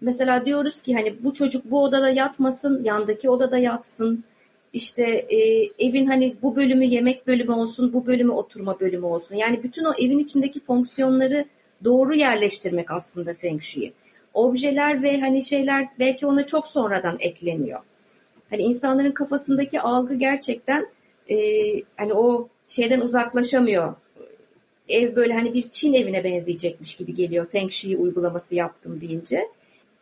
mesela 0.00 0.46
diyoruz 0.46 0.80
ki 0.80 0.94
hani 0.94 1.24
bu 1.24 1.34
çocuk 1.34 1.70
bu 1.70 1.82
odada 1.82 2.10
yatmasın, 2.10 2.84
yandaki 2.84 3.30
odada 3.30 3.58
yatsın. 3.58 4.24
İşte 4.72 5.02
e, 5.28 5.38
evin 5.78 6.06
hani 6.06 6.36
bu 6.42 6.56
bölümü 6.56 6.84
yemek 6.84 7.26
bölümü 7.26 7.52
olsun, 7.52 7.92
bu 7.92 8.06
bölümü 8.06 8.32
oturma 8.32 8.80
bölümü 8.80 9.06
olsun. 9.06 9.36
Yani 9.36 9.62
bütün 9.62 9.84
o 9.84 9.92
evin 9.98 10.18
içindeki 10.18 10.60
fonksiyonları 10.60 11.44
doğru 11.84 12.14
yerleştirmek 12.14 12.90
aslında 12.90 13.34
Feng 13.34 13.62
Shui. 13.62 13.92
Objeler 14.34 15.02
ve 15.02 15.20
hani 15.20 15.44
şeyler 15.44 15.88
belki 15.98 16.26
ona 16.26 16.46
çok 16.46 16.66
sonradan 16.66 17.16
ekleniyor. 17.20 17.80
Hani 18.50 18.62
insanların 18.62 19.12
kafasındaki 19.12 19.80
algı 19.80 20.14
gerçekten 20.14 20.86
e, 21.30 21.36
hani 21.96 22.14
o 22.14 22.48
şeyden 22.68 23.00
uzaklaşamıyor. 23.00 23.94
Ev 24.88 25.16
böyle 25.16 25.34
hani 25.34 25.54
bir 25.54 25.62
Çin 25.62 25.94
evine 25.94 26.24
benzeyecekmiş 26.24 26.94
gibi 26.94 27.14
geliyor 27.14 27.46
Feng 27.46 27.70
Shui 27.70 27.96
uygulaması 27.96 28.54
yaptım 28.54 29.00
deyince. 29.00 29.48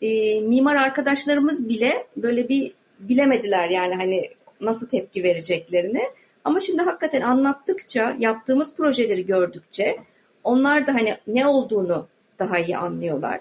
E, 0.03 0.41
mimar 0.41 0.77
arkadaşlarımız 0.77 1.69
bile 1.69 2.07
böyle 2.17 2.49
bir 2.49 2.73
bilemediler 2.99 3.69
yani 3.69 3.95
hani 3.95 4.23
nasıl 4.61 4.89
tepki 4.89 5.23
vereceklerini. 5.23 6.03
Ama 6.45 6.61
şimdi 6.61 6.83
hakikaten 6.83 7.21
anlattıkça, 7.21 8.17
yaptığımız 8.19 8.75
projeleri 8.75 9.27
gördükçe 9.27 9.97
onlar 10.45 10.87
da 10.87 10.95
hani 10.95 11.17
ne 11.27 11.47
olduğunu 11.47 12.07
daha 12.39 12.59
iyi 12.59 12.77
anlıyorlar. 12.77 13.41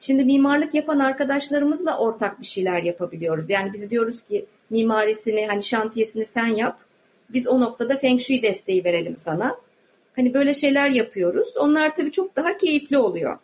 Şimdi 0.00 0.24
mimarlık 0.24 0.74
yapan 0.74 0.98
arkadaşlarımızla 0.98 1.98
ortak 1.98 2.40
bir 2.40 2.46
şeyler 2.46 2.82
yapabiliyoruz. 2.82 3.50
Yani 3.50 3.72
biz 3.72 3.90
diyoruz 3.90 4.22
ki 4.22 4.46
mimarisini 4.70 5.46
hani 5.46 5.62
şantiyesini 5.62 6.26
sen 6.26 6.46
yap. 6.46 6.78
Biz 7.30 7.46
o 7.46 7.60
noktada 7.60 7.96
Feng 7.96 8.20
Shui 8.20 8.42
desteği 8.42 8.84
verelim 8.84 9.16
sana. 9.16 9.56
Hani 10.16 10.34
böyle 10.34 10.54
şeyler 10.54 10.90
yapıyoruz. 10.90 11.56
Onlar 11.56 11.96
tabii 11.96 12.10
çok 12.10 12.36
daha 12.36 12.56
keyifli 12.56 12.98
oluyor. 12.98 13.38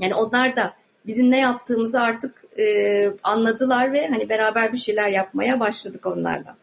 Yani 0.00 0.14
onlar 0.14 0.56
da 0.56 0.74
bizim 1.06 1.30
ne 1.30 1.38
yaptığımızı 1.38 2.00
artık 2.00 2.44
e, 2.58 3.06
anladılar 3.22 3.92
ve 3.92 4.06
hani 4.08 4.28
beraber 4.28 4.72
bir 4.72 4.78
şeyler 4.78 5.08
yapmaya 5.08 5.60
başladık 5.60 6.06
onlarla. 6.06 6.56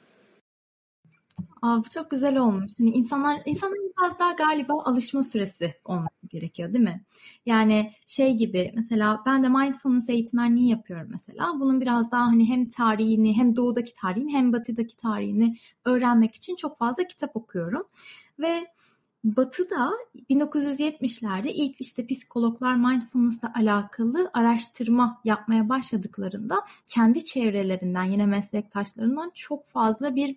Aa, 1.61 1.77
bu 1.77 1.89
çok 1.89 2.11
güzel 2.11 2.37
olmuş. 2.37 2.71
Hani 2.79 2.89
insanlar 2.89 3.41
insanların 3.45 3.93
biraz 3.99 4.19
daha 4.19 4.31
galiba 4.31 4.83
alışma 4.83 5.23
süresi 5.23 5.75
olması 5.85 6.20
gerekiyor, 6.31 6.73
değil 6.73 6.83
mi? 6.83 7.01
Yani 7.45 7.91
şey 8.07 8.37
gibi 8.37 8.71
mesela 8.75 9.23
ben 9.25 9.43
de 9.43 9.49
mindfulness 9.49 10.09
eğitmenliği 10.09 10.69
yapıyorum 10.69 11.07
mesela. 11.11 11.59
Bunun 11.59 11.81
biraz 11.81 12.11
daha 12.11 12.25
hani 12.25 12.49
hem 12.49 12.65
tarihini 12.65 13.37
hem 13.37 13.55
doğudaki 13.55 13.93
tarihini 13.93 14.33
hem 14.33 14.53
batıdaki 14.53 14.97
tarihini 14.97 15.57
öğrenmek 15.85 16.35
için 16.35 16.55
çok 16.55 16.77
fazla 16.77 17.03
kitap 17.03 17.35
okuyorum. 17.35 17.83
Ve 18.39 18.67
Batı'da 19.23 19.91
1970'lerde 20.29 21.47
ilk 21.47 21.81
işte 21.81 22.07
psikologlar 22.07 22.75
mindfulness'la 22.75 23.51
alakalı 23.55 24.31
araştırma 24.33 25.21
yapmaya 25.25 25.69
başladıklarında 25.69 26.55
kendi 26.87 27.25
çevrelerinden 27.25 28.03
yine 28.03 28.25
meslektaşlarından 28.25 29.31
çok 29.33 29.65
fazla 29.65 30.15
bir 30.15 30.35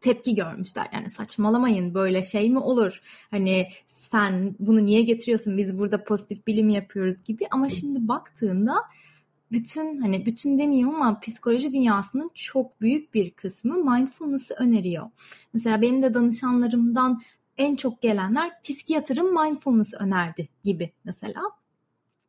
tepki 0.00 0.34
görmüşler. 0.34 0.88
Yani 0.92 1.10
saçmalamayın 1.10 1.94
böyle 1.94 2.24
şey 2.24 2.50
mi 2.50 2.58
olur? 2.58 3.00
Hani 3.30 3.68
sen 4.12 4.56
bunu 4.58 4.86
niye 4.86 5.02
getiriyorsun? 5.02 5.58
Biz 5.58 5.78
burada 5.78 6.04
pozitif 6.04 6.46
bilim 6.46 6.68
yapıyoruz 6.68 7.24
gibi. 7.24 7.46
Ama 7.50 7.68
şimdi 7.68 8.08
baktığında 8.08 8.74
bütün 9.52 10.00
hani 10.00 10.26
bütün 10.26 10.58
demiyorum 10.58 11.02
ama 11.02 11.20
psikoloji 11.20 11.72
dünyasının 11.72 12.30
çok 12.34 12.80
büyük 12.80 13.14
bir 13.14 13.30
kısmı 13.30 13.74
mindfulness'ı 13.74 14.54
öneriyor. 14.54 15.10
Mesela 15.52 15.82
benim 15.82 16.02
de 16.02 16.14
danışanlarımdan 16.14 17.22
en 17.58 17.76
çok 17.76 18.02
gelenler 18.02 18.62
psikiyatrım 18.62 19.42
mindfulness 19.42 19.94
önerdi 19.94 20.48
gibi 20.64 20.92
mesela. 21.04 21.42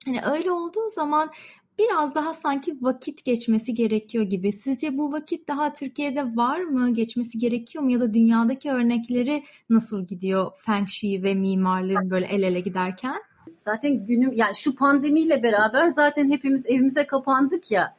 Hani 0.05 0.21
öyle 0.25 0.51
olduğu 0.51 0.89
zaman 0.89 1.31
biraz 1.79 2.15
daha 2.15 2.33
sanki 2.33 2.77
vakit 2.81 3.25
geçmesi 3.25 3.73
gerekiyor 3.73 4.23
gibi. 4.23 4.53
Sizce 4.53 4.97
bu 4.97 5.11
vakit 5.11 5.47
daha 5.47 5.73
Türkiye'de 5.73 6.35
var 6.35 6.59
mı? 6.59 6.93
Geçmesi 6.93 7.39
gerekiyor 7.39 7.83
mu? 7.83 7.91
Ya 7.91 7.99
da 7.99 8.13
dünyadaki 8.13 8.71
örnekleri 8.71 9.43
nasıl 9.69 10.07
gidiyor 10.07 10.51
Feng 10.65 10.89
Shui 10.89 11.23
ve 11.23 11.35
mimarlığın 11.35 12.09
böyle 12.09 12.25
el 12.25 12.43
ele 12.43 12.59
giderken? 12.59 13.21
Zaten 13.55 14.05
günüm 14.05 14.33
yani 14.33 14.55
şu 14.55 14.75
pandemiyle 14.75 15.43
beraber 15.43 15.87
zaten 15.87 16.31
hepimiz 16.31 16.65
evimize 16.65 17.07
kapandık 17.07 17.71
ya. 17.71 17.95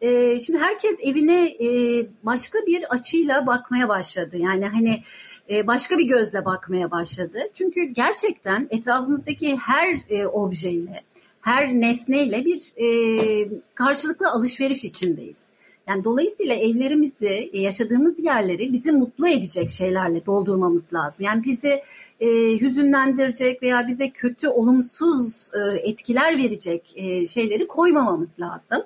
E, 0.00 0.38
şimdi 0.38 0.58
herkes 0.58 0.96
evine 1.02 1.46
e, 1.46 1.68
başka 2.22 2.58
bir 2.66 2.94
açıyla 2.94 3.46
bakmaya 3.46 3.88
başladı. 3.88 4.36
Yani 4.38 4.66
hani 4.66 5.02
e, 5.50 5.66
başka 5.66 5.98
bir 5.98 6.04
gözle 6.04 6.44
bakmaya 6.44 6.90
başladı. 6.90 7.38
Çünkü 7.54 7.84
gerçekten 7.84 8.66
etrafımızdaki 8.70 9.56
her 9.56 10.00
e, 10.08 10.26
objeyle 10.26 11.02
her 11.44 11.68
nesneyle 11.68 12.44
bir 12.44 12.62
e, 12.76 13.48
karşılıklı 13.74 14.30
alışveriş 14.30 14.84
içindeyiz. 14.84 15.42
Yani 15.88 16.04
dolayısıyla 16.04 16.54
evlerimizi, 16.54 17.50
e, 17.52 17.60
yaşadığımız 17.60 18.24
yerleri 18.24 18.72
bizi 18.72 18.92
mutlu 18.92 19.28
edecek 19.28 19.70
şeylerle 19.70 20.26
doldurmamız 20.26 20.94
lazım. 20.94 21.24
Yani 21.24 21.44
bizi 21.44 21.82
e, 22.20 22.28
hüzünlendirecek 22.60 23.62
veya 23.62 23.88
bize 23.88 24.10
kötü, 24.10 24.48
olumsuz 24.48 25.50
e, 25.54 25.78
etkiler 25.88 26.38
verecek 26.38 26.92
e, 26.96 27.26
şeyleri 27.26 27.66
koymamamız 27.66 28.40
lazım. 28.40 28.82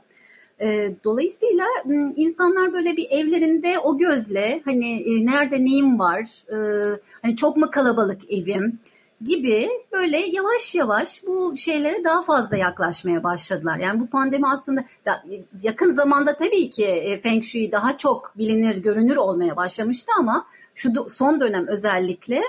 E, 0.61 0.95
dolayısıyla 1.05 1.65
insanlar 2.17 2.73
böyle 2.73 2.97
bir 2.97 3.07
evlerinde 3.11 3.79
o 3.79 3.99
gözle 3.99 4.62
hani 4.65 5.03
e, 5.03 5.27
nerede 5.27 5.65
neyim 5.65 5.99
var, 5.99 6.45
e, 6.49 6.57
hani 7.23 7.37
çok 7.37 7.57
mu 7.57 7.71
kalabalık 7.71 8.33
evim, 8.33 8.79
gibi 9.25 9.69
böyle 9.93 10.19
yavaş 10.19 10.75
yavaş 10.75 11.23
bu 11.27 11.57
şeylere 11.57 12.05
daha 12.05 12.23
fazla 12.23 12.57
yaklaşmaya 12.57 13.25
başladılar. 13.25 13.79
Yani 13.79 14.01
bu 14.01 14.07
pandemi 14.07 14.49
aslında 14.49 14.85
yakın 15.63 15.91
zamanda 15.91 16.37
tabii 16.37 16.71
ki 16.71 16.85
e, 16.85 17.21
Feng 17.21 17.45
Shui 17.45 17.73
daha 17.73 17.97
çok 17.97 18.33
bilinir, 18.39 18.77
görünür 18.77 19.17
olmaya 19.17 19.57
başlamıştı 19.57 20.13
ama 20.19 20.47
şu 20.75 21.09
son 21.09 21.41
dönem 21.41 21.67
özellikle 21.67 22.41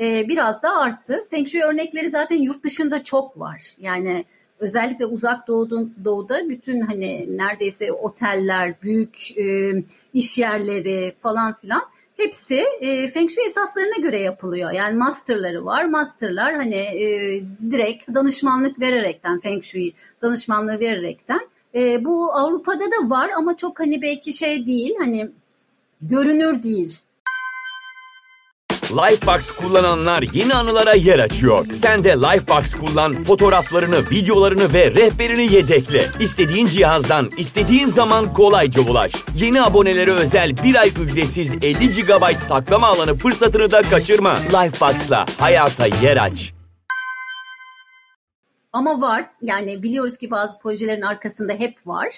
e, 0.00 0.28
biraz 0.28 0.62
daha 0.62 0.80
arttı. 0.80 1.24
Feng 1.30 1.48
Shui 1.48 1.62
örnekleri 1.62 2.10
zaten 2.10 2.36
yurt 2.36 2.64
dışında 2.64 3.04
çok 3.04 3.40
var. 3.40 3.74
Yani 3.78 4.24
özellikle 4.58 5.06
uzak 5.06 5.48
doğuda 6.04 6.48
bütün 6.48 6.80
hani 6.80 7.38
neredeyse 7.38 7.92
oteller, 7.92 8.82
büyük 8.82 9.38
e, 9.38 9.74
iş 10.14 10.38
yerleri 10.38 11.14
falan 11.22 11.54
filan 11.54 11.82
hepsi 12.16 12.64
e, 12.80 13.08
Feng 13.08 13.30
Shui 13.30 13.44
esaslarına 13.46 14.02
göre 14.02 14.22
yapılıyor. 14.22 14.70
Yani 14.72 14.96
masterları 14.96 15.64
var. 15.64 15.84
Masterlar 15.84 16.54
hani 16.54 16.76
e, 16.76 17.42
direkt 17.70 18.14
danışmanlık 18.14 18.80
vererekten 18.80 19.40
Feng 19.40 19.62
Shui 19.62 19.92
danışmanlığı 20.22 20.80
vererekten 20.80 21.40
e, 21.74 22.04
bu 22.04 22.32
Avrupa'da 22.32 22.84
da 22.84 23.10
var 23.10 23.30
ama 23.36 23.56
çok 23.56 23.80
hani 23.80 24.02
belki 24.02 24.32
şey 24.32 24.66
değil 24.66 24.94
hani 24.98 25.30
görünür 26.02 26.62
değil. 26.62 26.98
Lifebox 28.90 29.52
kullananlar 29.52 30.24
yeni 30.32 30.54
anılara 30.54 30.94
yer 30.94 31.18
açıyor. 31.18 31.66
Sen 31.72 32.04
de 32.04 32.10
Lifebox 32.10 32.74
kullan, 32.74 33.14
fotoğraflarını, 33.14 34.10
videolarını 34.10 34.72
ve 34.74 34.90
rehberini 34.90 35.52
yedekle. 35.54 36.06
İstediğin 36.20 36.66
cihazdan, 36.66 37.30
istediğin 37.36 37.86
zaman 37.86 38.32
kolayca 38.32 38.82
ulaş. 38.82 39.12
Yeni 39.36 39.62
abonelere 39.62 40.10
özel 40.10 40.52
bir 40.64 40.74
ay 40.74 40.88
ücretsiz 40.88 41.54
50 41.54 41.90
GB 41.90 42.38
saklama 42.38 42.86
alanı 42.86 43.14
fırsatını 43.14 43.72
da 43.72 43.82
kaçırma. 43.82 44.34
Lifebox'la 44.34 45.26
hayata 45.38 45.86
yer 45.86 46.16
aç. 46.16 46.52
Ama 48.72 49.00
var 49.00 49.24
yani 49.42 49.82
biliyoruz 49.82 50.18
ki 50.18 50.30
bazı 50.30 50.58
projelerin 50.58 51.02
arkasında 51.02 51.52
hep 51.52 51.86
var. 51.86 52.08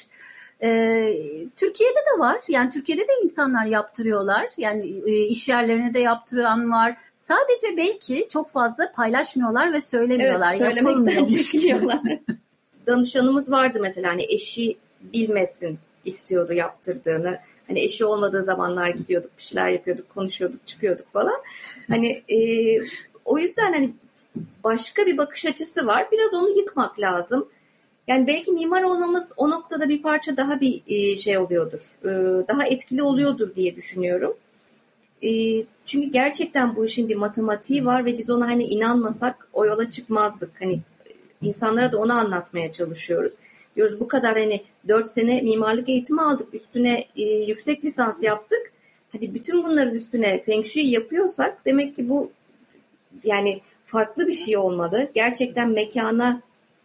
Ee, 0.63 1.15
Türkiye'de 1.57 1.95
de 1.95 2.19
var. 2.19 2.41
Yani 2.49 2.71
Türkiye'de 2.71 3.03
de 3.03 3.13
insanlar 3.25 3.67
yaptırıyorlar. 3.67 4.49
Yani 4.57 5.03
e, 5.07 5.27
iş 5.27 5.49
yerlerine 5.49 5.95
de 5.95 5.99
yaptıran 5.99 6.71
var. 6.71 6.97
Sadece 7.19 7.77
belki 7.77 8.29
çok 8.31 8.51
fazla 8.51 8.93
paylaşmıyorlar 8.93 9.73
ve 9.73 9.81
söylemiyorlar. 9.81 10.55
Evet, 10.55 10.59
söylemekten 10.59 11.25
çekiniyorlar. 11.25 12.01
Danışanımız 12.87 13.51
vardı 13.51 13.79
mesela 13.83 14.11
hani 14.11 14.25
eşi 14.29 14.77
bilmesin 15.01 15.79
istiyordu 16.05 16.53
yaptırdığını. 16.53 17.39
Hani 17.67 17.81
eşi 17.81 18.05
olmadığı 18.05 18.43
zamanlar 18.43 18.89
gidiyorduk, 18.89 19.31
bir 19.39 19.43
şeyler 19.43 19.69
yapıyorduk, 19.69 20.11
konuşuyorduk, 20.15 20.67
çıkıyorduk 20.67 21.13
falan. 21.13 21.43
Hani 21.89 22.23
e, 22.29 22.39
o 23.25 23.39
yüzden 23.39 23.73
hani 23.73 23.93
başka 24.65 25.07
bir 25.07 25.17
bakış 25.17 25.47
açısı 25.47 25.87
var. 25.87 26.09
Biraz 26.13 26.35
onu 26.35 26.59
yıkmak 26.59 27.01
lazım. 27.01 27.49
Yani 28.09 28.27
belki 28.27 28.53
mimar 28.53 28.83
olmamız 28.83 29.33
o 29.37 29.51
noktada 29.51 29.89
bir 29.89 30.03
parça 30.03 30.37
daha 30.37 30.61
bir 30.61 30.83
e, 30.87 31.17
şey 31.17 31.39
oluyordur. 31.39 31.97
E, 32.05 32.09
daha 32.49 32.67
etkili 32.67 33.03
oluyordur 33.03 33.55
diye 33.55 33.77
düşünüyorum. 33.77 34.37
E, 35.23 35.65
çünkü 35.87 36.11
gerçekten 36.11 36.77
bu 36.77 36.85
işin 36.85 37.09
bir 37.09 37.17
matematiği 37.17 37.87
var 37.87 38.05
ve 38.05 38.19
biz 38.19 38.31
ona 38.31 38.47
hani 38.47 38.65
inanmasak 38.65 39.49
o 39.53 39.67
yola 39.67 39.91
çıkmazdık. 39.91 40.51
Hani 40.61 40.81
insanlara 41.43 41.93
da 41.93 41.99
onu 41.99 42.13
anlatmaya 42.13 42.73
çalışıyoruz. 42.73 43.33
Diyoruz 43.77 44.01
bu 44.01 44.09
kadar 44.09 44.39
hani 44.39 44.63
4 44.89 45.09
sene 45.09 45.41
mimarlık 45.41 45.89
eğitimi 45.89 46.23
aldık. 46.23 46.55
Üstüne 46.55 47.05
yüksek 47.47 47.85
lisans 47.85 48.23
yaptık. 48.23 48.73
Hadi 49.13 49.35
bütün 49.35 49.65
bunların 49.65 49.95
üstüne 49.95 50.43
Feng 50.43 50.67
Shui 50.67 50.87
yapıyorsak 50.87 51.67
demek 51.67 51.97
ki 51.97 52.09
bu 52.09 52.31
yani 53.25 53.61
farklı 53.87 54.29
bir 54.29 54.33
şey 54.33 54.57
olmalı. 54.57 55.11
Gerçekten 55.15 55.71
mekana 55.71 56.43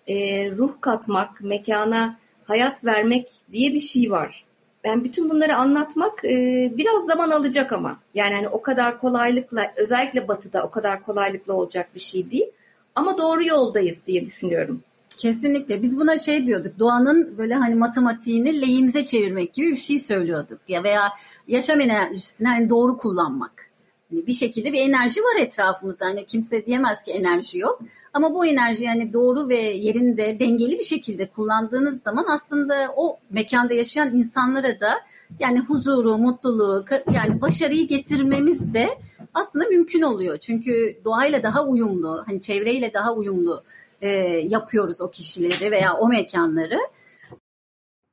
e, 0.08 0.50
ruh 0.52 0.72
katmak, 0.82 1.42
mekana 1.42 2.18
hayat 2.46 2.86
vermek 2.86 3.28
diye 3.52 3.74
bir 3.74 3.80
şey 3.80 4.12
var. 4.12 4.46
Ben 4.84 5.04
bütün 5.04 5.30
bunları 5.30 5.56
anlatmak 5.56 6.26
e, 6.26 6.72
biraz 6.78 7.06
zaman 7.06 7.30
alacak 7.30 7.74
ama. 7.74 8.00
Yani 8.14 8.36
hani 8.36 8.48
o 8.48 8.62
kadar 8.62 9.00
kolaylıkla 9.00 9.74
özellikle 9.76 10.28
batıda 10.28 10.64
o 10.64 10.72
kadar 10.72 11.04
kolaylıkla 11.04 11.54
olacak 11.54 11.90
bir 11.96 12.00
şey 12.00 12.32
değil. 12.32 12.48
Ama 12.96 13.18
doğru 13.18 13.48
yoldayız 13.48 14.06
diye 14.08 14.26
düşünüyorum. 14.26 14.84
Kesinlikle. 15.18 15.82
Biz 15.82 16.00
buna 16.00 16.20
şey 16.20 16.48
diyorduk. 16.48 16.80
Doğanın 16.80 17.38
böyle 17.38 17.54
hani 17.54 17.76
matematiğini 17.76 18.62
lehimize 18.62 19.06
çevirmek 19.06 19.54
gibi 19.54 19.72
bir 19.72 19.78
şey 19.78 20.00
söylüyorduk. 20.00 20.60
Ya 20.68 20.84
veya 20.84 21.12
yaşam 21.48 21.82
enerjisini 21.82 22.48
hani 22.48 22.70
doğru 22.70 22.98
kullanmak. 22.98 23.70
Yani 24.12 24.28
bir 24.28 24.34
şekilde 24.34 24.74
bir 24.74 24.82
enerji 24.82 25.22
var 25.22 25.42
etrafımızda. 25.42 26.06
Hani 26.06 26.26
kimse 26.26 26.66
diyemez 26.66 27.04
ki 27.04 27.12
enerji 27.12 27.58
yok. 27.58 27.82
Ama 28.14 28.34
bu 28.34 28.46
enerji 28.46 28.84
yani 28.84 29.14
doğru 29.14 29.50
ve 29.50 29.60
yerinde 29.62 30.40
dengeli 30.40 30.80
bir 30.80 30.84
şekilde 30.84 31.28
kullandığınız 31.28 32.02
zaman 32.02 32.26
aslında 32.30 32.94
o 32.96 33.18
mekanda 33.30 33.74
yaşayan 33.74 34.16
insanlara 34.16 34.80
da 34.80 34.94
yani 35.40 35.60
huzuru, 35.60 36.18
mutluluğu, 36.18 36.86
yani 37.14 37.42
başarıyı 37.42 37.88
getirmemiz 37.88 38.74
de 38.74 38.90
aslında 39.34 39.66
mümkün 39.66 40.02
oluyor. 40.02 40.38
Çünkü 40.38 40.98
doğayla 41.06 41.43
daha 41.43 41.65
uyumlu, 41.65 42.24
hani 42.26 42.41
çevreyle 42.41 42.93
daha 42.93 43.13
uyumlu 43.13 43.63
e, 44.02 44.08
yapıyoruz 44.43 45.02
o 45.02 45.12
kişileri 45.12 45.72
veya 45.72 45.93
o 45.93 46.08
mekanları. 46.08 46.80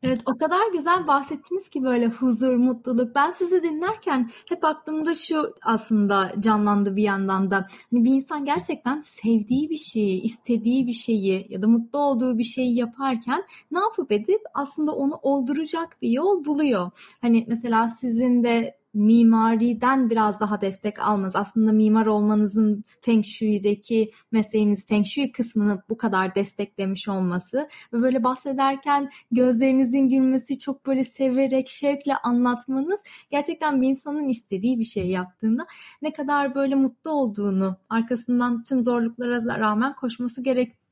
Evet 0.04 0.20
o 0.26 0.38
kadar 0.38 0.72
güzel 0.72 1.06
bahsettiniz 1.06 1.68
ki 1.68 1.82
böyle 1.84 2.06
huzur, 2.06 2.56
mutluluk. 2.56 3.14
Ben 3.14 3.30
sizi 3.30 3.62
dinlerken 3.62 4.30
hep 4.48 4.64
aklımda 4.64 5.14
şu 5.14 5.54
aslında 5.62 6.32
canlandı 6.40 6.96
bir 6.96 7.02
yandan 7.02 7.50
da. 7.50 7.68
Hani 7.90 8.04
bir 8.04 8.10
insan 8.10 8.44
gerçekten 8.44 9.00
sevdiği 9.00 9.70
bir 9.70 9.76
şeyi, 9.76 10.22
istediği 10.22 10.86
bir 10.86 10.92
şeyi 10.92 11.46
ya 11.48 11.62
da 11.62 11.68
mutlu 11.68 11.98
olduğu 11.98 12.38
bir 12.38 12.44
şeyi 12.44 12.76
yaparken 12.76 13.44
ne 13.70 13.78
yapıp 13.78 14.12
edip 14.12 14.40
aslında 14.54 14.92
onu 14.92 15.14
olduracak 15.22 16.02
bir 16.02 16.08
yol 16.08 16.44
buluyor. 16.44 16.90
Hani 17.20 17.44
mesela 17.48 17.88
sizin 17.88 18.44
de 18.44 18.76
mimariden 18.94 20.10
biraz 20.10 20.40
daha 20.40 20.60
destek 20.60 20.98
almanız, 20.98 21.36
aslında 21.36 21.72
mimar 21.72 22.06
olmanızın 22.06 22.84
Feng 23.00 23.24
Shui'deki 23.24 24.10
mesleğiniz 24.32 24.86
Feng 24.86 25.06
Shui 25.06 25.32
kısmını 25.32 25.82
bu 25.88 25.96
kadar 25.96 26.34
desteklemiş 26.34 27.08
olması 27.08 27.68
ve 27.92 28.02
böyle 28.02 28.24
bahsederken 28.24 29.10
gözlerinizin 29.32 30.08
gülmesi 30.08 30.58
çok 30.58 30.86
böyle 30.86 31.04
severek, 31.04 31.68
şevkle 31.68 32.16
anlatmanız 32.16 33.02
gerçekten 33.30 33.82
bir 33.82 33.88
insanın 33.88 34.28
istediği 34.28 34.78
bir 34.78 34.84
şey 34.84 35.08
yaptığında 35.08 35.66
ne 36.02 36.12
kadar 36.12 36.54
böyle 36.54 36.74
mutlu 36.74 37.10
olduğunu, 37.10 37.76
arkasından 37.88 38.64
tüm 38.64 38.82
zorluklara 38.82 39.58
rağmen 39.60 39.94
koşması 39.94 40.42
gerektiğini 40.42 40.83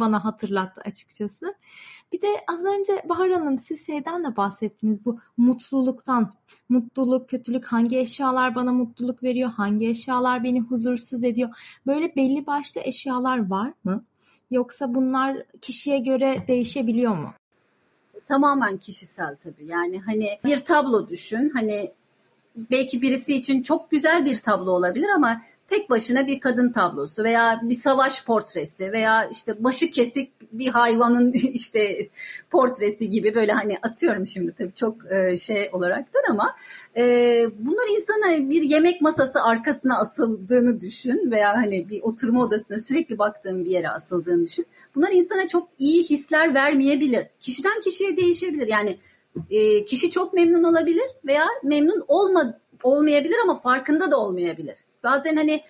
bana 0.00 0.24
hatırlattı 0.24 0.80
açıkçası. 0.84 1.54
Bir 2.12 2.22
de 2.22 2.26
az 2.48 2.64
önce 2.64 3.02
Bahar 3.08 3.30
Hanım 3.30 3.58
siz 3.58 3.86
şeyden 3.86 4.24
de 4.24 4.36
bahsettiniz 4.36 5.04
bu 5.04 5.18
mutluluktan. 5.36 6.32
Mutluluk, 6.68 7.28
kötülük, 7.28 7.64
hangi 7.64 7.98
eşyalar 7.98 8.54
bana 8.54 8.72
mutluluk 8.72 9.22
veriyor, 9.22 9.50
hangi 9.50 9.88
eşyalar 9.88 10.44
beni 10.44 10.60
huzursuz 10.60 11.24
ediyor. 11.24 11.50
Böyle 11.86 12.16
belli 12.16 12.46
başlı 12.46 12.80
eşyalar 12.80 13.50
var 13.50 13.72
mı? 13.84 14.04
Yoksa 14.50 14.94
bunlar 14.94 15.42
kişiye 15.60 15.98
göre 15.98 16.44
değişebiliyor 16.48 17.16
mu? 17.16 17.32
Tamamen 18.28 18.76
kişisel 18.76 19.36
tabii. 19.36 19.66
Yani 19.66 20.00
hani 20.00 20.38
bir 20.44 20.58
tablo 20.58 21.08
düşün. 21.08 21.50
Hani 21.54 21.92
belki 22.56 23.02
birisi 23.02 23.36
için 23.36 23.62
çok 23.62 23.90
güzel 23.90 24.24
bir 24.24 24.38
tablo 24.38 24.70
olabilir 24.70 25.08
ama 25.16 25.40
tek 25.68 25.90
başına 25.90 26.26
bir 26.26 26.40
kadın 26.40 26.72
tablosu 26.72 27.24
veya 27.24 27.60
bir 27.62 27.74
savaş 27.74 28.24
portresi 28.24 28.92
veya 28.92 29.28
işte 29.32 29.64
başı 29.64 29.90
kesik 29.90 30.52
bir 30.52 30.68
hayvanın 30.68 31.32
işte 31.32 32.08
portresi 32.50 33.10
gibi 33.10 33.34
böyle 33.34 33.52
hani 33.52 33.78
atıyorum 33.82 34.26
şimdi 34.26 34.52
tabii 34.58 34.74
çok 34.74 35.12
e, 35.12 35.36
şey 35.36 35.70
olaraktan 35.72 36.22
ama 36.30 36.56
e, 36.96 37.02
bunlar 37.58 37.96
insana 37.96 38.50
bir 38.50 38.62
yemek 38.62 39.00
masası 39.00 39.42
arkasına 39.42 39.98
asıldığını 39.98 40.80
düşün 40.80 41.30
veya 41.30 41.56
hani 41.56 41.88
bir 41.88 42.02
oturma 42.02 42.42
odasına 42.42 42.78
sürekli 42.78 43.18
baktığın 43.18 43.64
bir 43.64 43.70
yere 43.70 43.88
asıldığını 43.88 44.46
düşün. 44.46 44.66
Bunlar 44.94 45.10
insana 45.12 45.48
çok 45.48 45.68
iyi 45.78 46.04
hisler 46.04 46.54
vermeyebilir. 46.54 47.26
Kişiden 47.40 47.80
kişiye 47.80 48.16
değişebilir. 48.16 48.66
Yani 48.66 48.98
e, 49.50 49.84
kişi 49.84 50.10
çok 50.10 50.32
memnun 50.32 50.64
olabilir 50.64 51.06
veya 51.26 51.44
memnun 51.64 52.04
olma, 52.08 52.58
olmayabilir 52.82 53.36
ama 53.44 53.60
farkında 53.60 54.10
da 54.10 54.20
olmayabilir. 54.20 54.76
Bazen 55.04 55.36
hani 55.36 55.62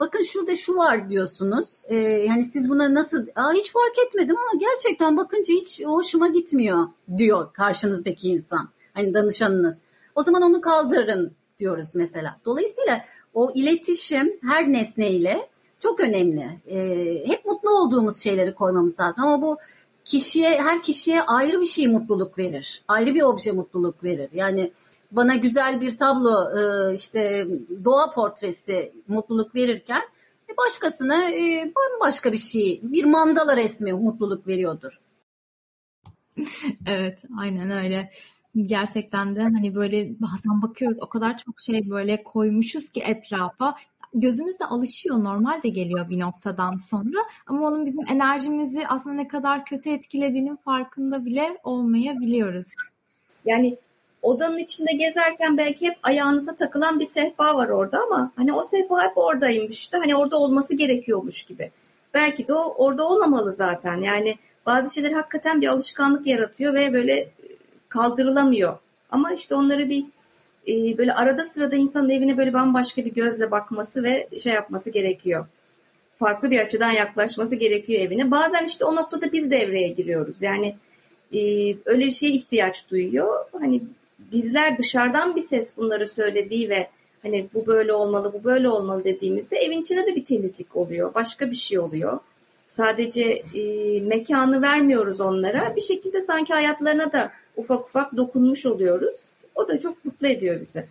bakın 0.00 0.22
şurada 0.22 0.56
şu 0.56 0.76
var 0.76 1.08
diyorsunuz. 1.08 1.68
Ee, 1.88 1.96
yani 1.96 2.44
siz 2.44 2.68
buna 2.68 2.94
nasıl 2.94 3.26
Aa, 3.36 3.52
hiç 3.52 3.72
fark 3.72 3.98
etmedim 4.06 4.36
ama 4.36 4.60
gerçekten 4.60 5.16
bakınca 5.16 5.54
hiç 5.54 5.84
hoşuma 5.84 6.28
gitmiyor 6.28 6.86
diyor 7.18 7.52
karşınızdaki 7.52 8.28
insan. 8.28 8.68
Hani 8.94 9.14
danışanınız. 9.14 9.82
O 10.14 10.22
zaman 10.22 10.42
onu 10.42 10.60
kaldırın 10.60 11.32
diyoruz 11.58 11.94
mesela. 11.94 12.40
Dolayısıyla 12.44 13.04
o 13.34 13.52
iletişim 13.54 14.32
her 14.42 14.72
nesneyle 14.72 15.48
çok 15.80 16.00
önemli. 16.00 16.60
Ee, 16.66 17.22
hep 17.26 17.44
mutlu 17.44 17.70
olduğumuz 17.70 18.18
şeyleri 18.18 18.54
koymamız 18.54 19.00
lazım 19.00 19.24
ama 19.24 19.42
bu 19.42 19.58
kişiye 20.04 20.58
her 20.58 20.82
kişiye 20.82 21.22
ayrı 21.22 21.60
bir 21.60 21.66
şey 21.66 21.88
mutluluk 21.88 22.38
verir. 22.38 22.82
Ayrı 22.88 23.14
bir 23.14 23.22
obje 23.22 23.52
mutluluk 23.52 24.04
verir. 24.04 24.28
Yani 24.32 24.72
bana 25.12 25.34
güzel 25.34 25.80
bir 25.80 25.96
tablo 25.96 26.58
e, 26.58 26.94
işte 26.94 27.46
doğa 27.84 28.10
portresi 28.10 28.92
mutluluk 29.08 29.54
verirken 29.54 30.02
e, 30.50 30.56
başkasına 30.56 31.30
e, 31.30 31.72
bambaşka 31.76 32.32
bir 32.32 32.38
şey 32.38 32.80
bir 32.82 33.04
mandala 33.04 33.56
resmi 33.56 33.92
mutluluk 33.92 34.46
veriyordur. 34.46 35.00
evet 36.86 37.24
aynen 37.38 37.70
öyle. 37.70 38.10
Gerçekten 38.56 39.36
de 39.36 39.42
hani 39.42 39.74
böyle 39.74 40.20
bazen 40.20 40.62
bakıyoruz 40.62 40.98
o 41.02 41.08
kadar 41.08 41.38
çok 41.38 41.60
şey 41.60 41.90
böyle 41.90 42.22
koymuşuz 42.22 42.90
ki 42.90 43.00
etrafa 43.00 43.76
gözümüz 44.14 44.60
de 44.60 44.64
alışıyor 44.64 45.24
normal 45.24 45.62
de 45.62 45.68
geliyor 45.68 46.10
bir 46.10 46.20
noktadan 46.20 46.76
sonra 46.76 47.18
ama 47.46 47.66
onun 47.66 47.86
bizim 47.86 48.06
enerjimizi 48.08 48.86
aslında 48.88 49.16
ne 49.16 49.28
kadar 49.28 49.64
kötü 49.64 49.90
etkilediğinin 49.90 50.56
farkında 50.56 51.24
bile 51.24 51.58
olmayabiliyoruz. 51.64 52.66
Yani 53.44 53.78
odanın 54.22 54.58
içinde 54.58 54.92
gezerken 54.92 55.56
belki 55.56 55.86
hep 55.86 55.98
ayağınıza 56.02 56.56
takılan 56.56 57.00
bir 57.00 57.06
sehpa 57.06 57.56
var 57.56 57.68
orada 57.68 58.00
ama 58.00 58.32
hani 58.36 58.52
o 58.52 58.64
sehpa 58.64 59.02
hep 59.02 59.18
oradaymış 59.18 59.92
da 59.92 59.98
hani 59.98 60.16
orada 60.16 60.36
olması 60.36 60.74
gerekiyormuş 60.74 61.42
gibi. 61.42 61.70
Belki 62.14 62.48
de 62.48 62.54
o 62.54 62.74
orada 62.84 63.08
olmamalı 63.08 63.52
zaten. 63.52 63.96
Yani 63.96 64.36
bazı 64.66 64.94
şeyler 64.94 65.12
hakikaten 65.12 65.60
bir 65.60 65.68
alışkanlık 65.68 66.26
yaratıyor 66.26 66.74
ve 66.74 66.92
böyle 66.92 67.12
e, 67.12 67.30
kaldırılamıyor. 67.88 68.78
Ama 69.10 69.32
işte 69.32 69.54
onları 69.54 69.88
bir 69.88 70.04
e, 70.68 70.98
böyle 70.98 71.12
arada 71.12 71.44
sırada 71.44 71.76
insanın 71.76 72.10
evine 72.10 72.36
böyle 72.36 72.52
bambaşka 72.52 73.04
bir 73.04 73.14
gözle 73.14 73.50
bakması 73.50 74.02
ve 74.02 74.28
şey 74.40 74.52
yapması 74.52 74.90
gerekiyor. 74.90 75.46
Farklı 76.18 76.50
bir 76.50 76.58
açıdan 76.58 76.90
yaklaşması 76.90 77.56
gerekiyor 77.56 78.00
evine. 78.00 78.30
Bazen 78.30 78.64
işte 78.64 78.84
o 78.84 78.96
noktada 78.96 79.32
biz 79.32 79.50
devreye 79.50 79.88
giriyoruz. 79.88 80.36
Yani 80.42 80.76
e, 81.32 81.38
öyle 81.84 82.06
bir 82.06 82.12
şeye 82.12 82.32
ihtiyaç 82.32 82.90
duyuyor. 82.90 83.44
Hani 83.60 83.82
bizler 84.32 84.78
dışarıdan 84.78 85.36
bir 85.36 85.42
ses 85.42 85.76
bunları 85.76 86.06
söylediği 86.06 86.70
ve 86.70 86.88
hani 87.22 87.48
bu 87.54 87.66
böyle 87.66 87.92
olmalı, 87.92 88.32
bu 88.32 88.44
böyle 88.44 88.68
olmalı 88.68 89.04
dediğimizde 89.04 89.56
evin 89.56 89.82
içinde 89.82 90.06
de 90.06 90.16
bir 90.16 90.24
temizlik 90.24 90.76
oluyor. 90.76 91.14
Başka 91.14 91.50
bir 91.50 91.56
şey 91.56 91.78
oluyor. 91.78 92.20
Sadece 92.66 93.22
e, 93.54 94.00
mekanı 94.00 94.62
vermiyoruz 94.62 95.20
onlara. 95.20 95.76
Bir 95.76 95.80
şekilde 95.80 96.20
sanki 96.20 96.52
hayatlarına 96.52 97.12
da 97.12 97.32
ufak 97.56 97.84
ufak 97.84 98.16
dokunmuş 98.16 98.66
oluyoruz. 98.66 99.16
O 99.54 99.68
da 99.68 99.80
çok 99.80 100.04
mutlu 100.04 100.26
ediyor 100.26 100.60
bizi. 100.60 100.86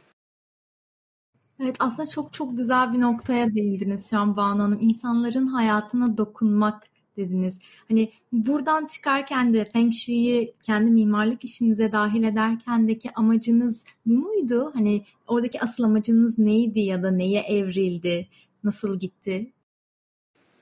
Evet 1.60 1.76
aslında 1.80 2.10
çok 2.10 2.34
çok 2.34 2.58
güzel 2.58 2.94
bir 2.94 3.02
noktaya 3.02 3.56
değindiniz 3.56 4.10
şu 4.10 4.18
an 4.18 4.38
Banu 4.38 4.64
Hanım. 4.64 4.80
İnsanların 4.82 5.48
hayatına 5.48 6.18
dokunmak 6.18 6.84
dediniz. 7.18 7.60
Hani 7.88 8.12
buradan 8.32 8.88
çıkarken 8.88 9.54
de 9.54 9.66
Feng 9.66 9.94
Shui'yi 9.94 10.54
kendi 10.64 10.92
mimarlık 10.92 11.44
işinize 11.44 11.92
dahil 11.92 12.24
ederkendeki 12.24 13.10
amacınız 13.16 13.86
bu 14.06 14.14
muydu? 14.14 14.72
Hani 14.74 15.06
oradaki 15.28 15.62
asıl 15.62 15.84
amacınız 15.84 16.40
neydi 16.40 16.80
ya 16.80 17.04
da 17.04 17.12
neye 17.12 17.42
evrildi? 17.42 18.28
Nasıl 18.64 19.00
gitti? 19.00 19.52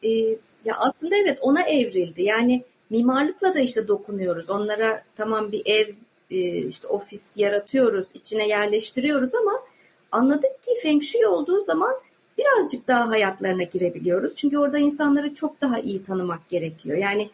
Ee, 0.03 0.09
ya 0.65 0.75
aslında 0.77 1.15
evet 1.15 1.37
ona 1.41 1.61
evrildi. 1.61 2.23
Yani 2.23 2.63
mimarlıkla 2.89 3.55
da 3.55 3.59
işte 3.59 3.87
dokunuyoruz. 3.87 4.49
Onlara 4.49 5.03
tamam 5.15 5.51
bir 5.51 5.61
ev 5.65 5.93
e, 6.31 6.67
işte 6.67 6.87
ofis 6.87 7.37
yaratıyoruz, 7.37 8.07
içine 8.13 8.47
yerleştiriyoruz 8.47 9.35
ama 9.35 9.51
anladık 10.11 10.63
ki 10.63 10.71
Feng 10.81 11.03
Shui 11.03 11.27
olduğu 11.27 11.61
zaman 11.61 11.93
birazcık 12.39 12.87
daha 12.87 13.09
hayatlarına 13.09 13.63
girebiliyoruz. 13.63 14.35
Çünkü 14.35 14.57
orada 14.57 14.77
insanları 14.77 15.33
çok 15.33 15.61
daha 15.61 15.79
iyi 15.79 16.03
tanımak 16.03 16.49
gerekiyor. 16.49 16.97
Yani 16.97 17.29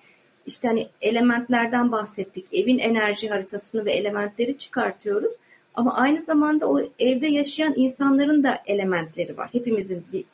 işte 0.46 0.68
hani 0.68 0.88
elementlerden 1.02 1.91
bahsettik. 1.91 2.46
Evin 2.54 2.78
enerji 2.78 3.30
haritasını 3.30 3.86
ve 3.86 3.91
elementleri 3.91 4.58
çıkartıyoruz. 4.58 5.34
Ama 5.76 5.96
aynı 5.96 6.22
zamanda 6.22 6.70
o 6.70 6.80
evde 7.00 7.28
yaşayan 7.28 7.74
insanların 7.76 8.44
da 8.44 8.60
elementleri 8.65 9.38
var. 9.38 9.50
Hepimizin 9.52 10.06
bir 10.13 10.26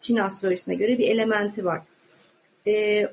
Çin 0.00 0.16
astrolojisine 0.16 0.74
göre 0.74 0.98
bir 0.98 1.08
elementi 1.08 1.64
var. 1.64 1.82
Ee, 2.66 3.08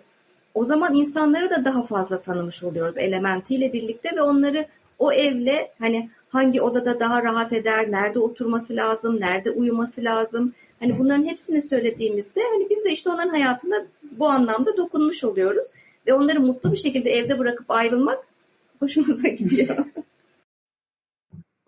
o 0.54 0.66
zaman 0.66 0.96
insanları 0.96 1.50
da 1.50 1.66
daha 1.66 1.84
fazla 1.84 2.22
tanımış 2.22 2.64
oluyoruz 2.64 2.98
elementiyle 2.98 3.74
birlikte 3.74 4.16
ve 4.16 4.22
onları 4.22 4.68
o 5.00 5.12
evle 5.12 5.72
hani 5.80 6.10
hangi 6.30 6.62
odada 6.62 7.00
daha 7.00 7.24
rahat 7.24 7.54
eder, 7.54 7.92
nerede 7.92 8.20
oturması 8.20 8.76
lazım, 8.76 9.20
nerede 9.20 9.52
uyuması 9.52 10.04
lazım. 10.04 10.54
Hani 10.80 11.00
bunların 11.00 11.26
hepsini 11.26 11.62
söylediğimizde 11.62 12.42
hani 12.54 12.70
biz 12.70 12.86
de 12.86 12.92
işte 12.92 13.10
onların 13.10 13.30
hayatına 13.30 13.86
bu 14.12 14.30
anlamda 14.30 14.78
dokunmuş 14.78 15.24
oluyoruz 15.24 15.66
ve 16.08 16.14
onları 16.14 16.40
mutlu 16.40 16.72
bir 16.72 16.78
şekilde 16.78 17.10
evde 17.10 17.40
bırakıp 17.40 17.72
ayrılmak 17.72 18.28
hoşumuza 18.80 19.28
gidiyor. 19.28 19.86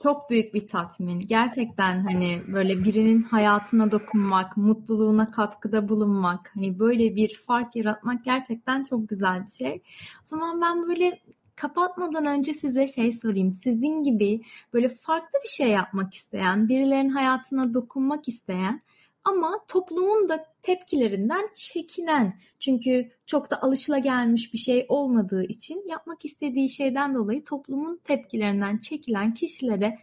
Çok 0.04 0.30
büyük 0.30 0.54
bir 0.54 0.67
tatmin. 0.67 1.19
Gerçekten 1.19 2.04
hani 2.04 2.41
böyle 2.47 2.84
birinin 2.84 3.24
hayatına 3.24 3.91
dokunmak, 3.91 4.58
mutluluğuna 4.58 5.32
katkıda 5.32 5.89
bulunmak, 5.89 6.52
hani 6.54 6.80
böyle 6.80 7.15
bir 7.15 7.36
fark 7.47 7.76
yaratmak 7.76 8.26
gerçekten 8.26 8.84
çok 8.84 9.10
güzel 9.10 9.45
bir 9.45 9.52
şey. 9.52 9.82
O 10.24 10.26
zaman 10.26 10.62
ben 10.62 10.88
böyle 10.88 11.19
kapatmadan 11.56 12.26
önce 12.26 12.54
size 12.54 12.88
şey 12.88 13.12
sorayım. 13.12 13.54
Sizin 13.54 14.04
gibi 14.04 14.41
böyle 14.74 14.89
farklı 14.89 15.39
bir 15.43 15.50
şey 15.50 15.67
yapmak 15.67 16.13
isteyen, 16.13 16.69
birilerinin 16.69 17.10
hayatına 17.10 17.74
dokunmak 17.74 18.28
isteyen 18.28 18.82
ama 19.23 19.65
toplumun 19.67 20.29
da 20.29 20.45
tepkilerinden 20.62 21.49
çekinen 21.55 22.39
çünkü 22.60 23.12
çok 23.25 23.51
da 23.51 23.62
alışılagelmiş 23.62 24.53
bir 24.53 24.57
şey 24.57 24.86
olmadığı 24.89 25.43
için 25.43 25.84
yapmak 25.88 26.25
istediği 26.25 26.69
şeyden 26.69 27.15
dolayı 27.15 27.43
toplumun 27.43 27.99
tepkilerinden 28.03 28.77
çekilen 28.77 29.34
kişilere 29.34 29.99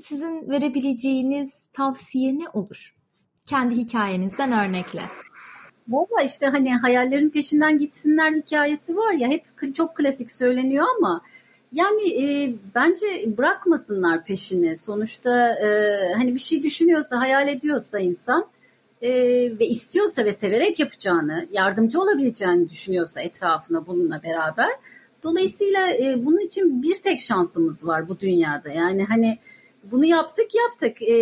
sizin 0.00 0.50
verebileceğiniz 0.50 1.50
tavsiye 1.72 2.38
ne 2.38 2.48
olur? 2.48 2.94
Kendi 3.46 3.76
hikayenizden 3.76 4.52
örnekle. 4.52 5.02
Valla 5.88 6.22
işte 6.22 6.46
hani 6.46 6.76
hayallerin 6.76 7.30
peşinden 7.30 7.78
gitsinler 7.78 8.32
hikayesi 8.32 8.96
var 8.96 9.12
ya 9.12 9.28
hep 9.28 9.74
çok 9.74 9.96
klasik 9.96 10.32
söyleniyor 10.32 10.86
ama 10.98 11.22
yani 11.74 12.22
e, 12.22 12.54
bence 12.74 13.06
bırakmasınlar 13.38 14.24
peşini. 14.24 14.76
Sonuçta 14.76 15.48
e, 15.48 15.68
hani 16.14 16.34
bir 16.34 16.40
şey 16.40 16.62
düşünüyorsa, 16.62 17.20
hayal 17.20 17.48
ediyorsa 17.48 17.98
insan 17.98 18.46
e, 19.02 19.10
ve 19.58 19.66
istiyorsa 19.66 20.24
ve 20.24 20.32
severek 20.32 20.78
yapacağını, 20.78 21.46
yardımcı 21.52 22.00
olabileceğini 22.00 22.70
düşünüyorsa 22.70 23.20
etrafına 23.20 23.86
bununla 23.86 24.22
beraber. 24.22 24.70
Dolayısıyla 25.22 25.90
e, 25.90 26.24
bunun 26.24 26.40
için 26.40 26.82
bir 26.82 26.94
tek 26.94 27.20
şansımız 27.20 27.86
var 27.86 28.08
bu 28.08 28.20
dünyada. 28.20 28.70
Yani 28.70 29.04
hani 29.04 29.38
bunu 29.90 30.04
yaptık 30.04 30.54
yaptık. 30.54 31.02
E, 31.02 31.14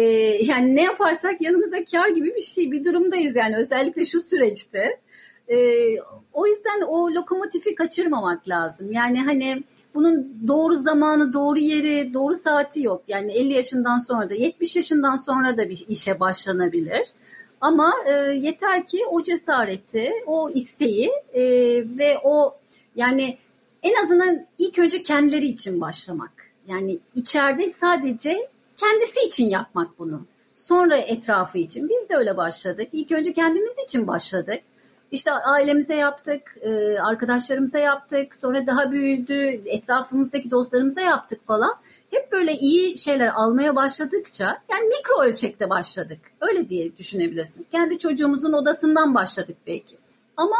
yani 0.44 0.76
ne 0.76 0.82
yaparsak 0.82 1.40
yanımıza 1.40 1.84
kar 1.84 2.08
gibi 2.08 2.34
bir 2.36 2.42
şey 2.42 2.72
bir 2.72 2.84
durumdayız 2.84 3.36
yani 3.36 3.56
özellikle 3.56 4.06
şu 4.06 4.20
süreçte. 4.20 5.00
E, 5.48 5.56
o 6.32 6.46
yüzden 6.46 6.80
o 6.86 7.14
lokomotifi 7.14 7.74
kaçırmamak 7.74 8.48
lazım. 8.48 8.92
Yani 8.92 9.20
hani 9.22 9.62
bunun 9.94 10.48
doğru 10.48 10.76
zamanı, 10.76 11.32
doğru 11.32 11.58
yeri, 11.58 12.14
doğru 12.14 12.34
saati 12.34 12.82
yok. 12.82 13.02
Yani 13.08 13.32
50 13.32 13.52
yaşından 13.52 13.98
sonra 13.98 14.30
da 14.30 14.34
70 14.34 14.76
yaşından 14.76 15.16
sonra 15.16 15.56
da 15.56 15.68
bir 15.68 15.84
işe 15.88 16.20
başlanabilir. 16.20 17.02
Ama 17.60 17.94
e, 18.06 18.12
yeter 18.34 18.86
ki 18.86 19.06
o 19.10 19.22
cesareti, 19.22 20.12
o 20.26 20.50
isteği 20.50 21.10
e, 21.34 21.42
ve 21.98 22.18
o 22.24 22.56
yani 22.96 23.38
en 23.82 24.04
azından 24.04 24.46
ilk 24.58 24.78
önce 24.78 25.02
kendileri 25.02 25.46
için 25.46 25.80
başlamak. 25.80 26.32
Yani 26.68 26.98
içeride 27.14 27.72
sadece 27.72 28.48
kendisi 28.76 29.26
için 29.26 29.46
yapmak 29.46 29.98
bunu. 29.98 30.22
Sonra 30.54 30.96
etrafı 30.96 31.58
için. 31.58 31.88
Biz 31.88 32.08
de 32.08 32.16
öyle 32.16 32.36
başladık. 32.36 32.88
İlk 32.92 33.12
önce 33.12 33.32
kendimiz 33.32 33.74
için 33.84 34.06
başladık. 34.06 34.60
İşte 35.12 35.32
ailemize 35.32 35.94
yaptık, 35.94 36.56
e, 36.60 36.98
arkadaşlarımıza 36.98 37.78
yaptık, 37.78 38.34
sonra 38.34 38.66
daha 38.66 38.92
büyüdü, 38.92 39.62
etrafımızdaki 39.66 40.50
dostlarımıza 40.50 41.00
yaptık 41.00 41.46
falan. 41.46 41.74
Hep 42.10 42.32
böyle 42.32 42.52
iyi 42.52 42.98
şeyler 42.98 43.28
almaya 43.28 43.76
başladıkça, 43.76 44.62
yani 44.70 44.88
mikro 44.88 45.22
ölçekte 45.22 45.70
başladık. 45.70 46.18
Öyle 46.40 46.68
diye 46.68 46.96
düşünebilirsin. 46.96 47.66
Kendi 47.72 47.98
çocuğumuzun 47.98 48.52
odasından 48.52 49.14
başladık 49.14 49.56
belki. 49.66 49.96
Ama 50.36 50.56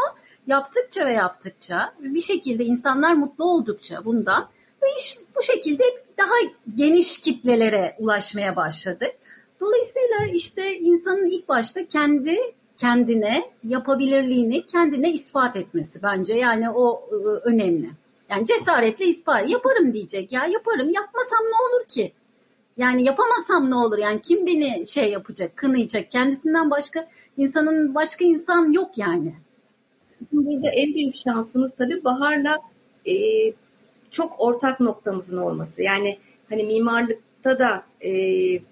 yaptıkça 0.47 1.05
ve 1.05 1.13
yaptıkça, 1.13 1.93
bir 1.99 2.21
şekilde 2.21 2.65
insanlar 2.65 3.13
mutlu 3.13 3.45
oldukça 3.45 4.05
bundan 4.05 4.47
ve 4.81 4.87
iş 4.97 5.17
bu 5.35 5.41
şekilde 5.41 5.83
daha 6.17 6.35
geniş 6.75 7.21
kitlelere 7.21 7.95
ulaşmaya 7.99 8.55
başladık. 8.55 9.11
Dolayısıyla 9.59 10.17
işte 10.33 10.77
insanın 10.77 11.29
ilk 11.29 11.49
başta 11.49 11.87
kendi 11.87 12.39
kendine 12.77 13.43
yapabilirliğini 13.63 14.65
kendine 14.65 15.11
ispat 15.11 15.55
etmesi 15.55 16.03
bence 16.03 16.33
yani 16.33 16.69
o 16.69 17.09
ıı, 17.11 17.41
önemli. 17.43 17.89
Yani 18.29 18.45
cesaretle 18.45 19.05
ispat 19.05 19.49
yaparım 19.49 19.93
diyecek 19.93 20.31
ya 20.31 20.45
yaparım 20.45 20.89
yapmasam 20.89 21.39
ne 21.39 21.77
olur 21.77 21.87
ki? 21.87 22.13
Yani 22.77 23.03
yapamasam 23.03 23.69
ne 23.69 23.75
olur? 23.75 23.97
Yani 23.97 24.21
kim 24.21 24.45
beni 24.45 24.87
şey 24.87 25.11
yapacak, 25.11 25.57
kınayacak? 25.57 26.11
Kendisinden 26.11 26.71
başka 26.71 27.07
insanın 27.37 27.95
başka 27.95 28.25
insan 28.25 28.71
yok 28.71 28.97
yani. 28.97 29.33
Burada 30.31 30.69
en 30.69 30.93
büyük 30.93 31.15
şansımız 31.15 31.75
tabii 31.75 32.03
Bahar'la 32.03 32.59
e, 33.07 33.13
çok 34.11 34.35
ortak 34.37 34.79
noktamızın 34.79 35.37
olması. 35.37 35.83
Yani 35.83 36.17
hani 36.49 36.63
mimarlık 36.63 37.19
da 37.43 37.59
da 37.59 37.83
e, 38.01 38.11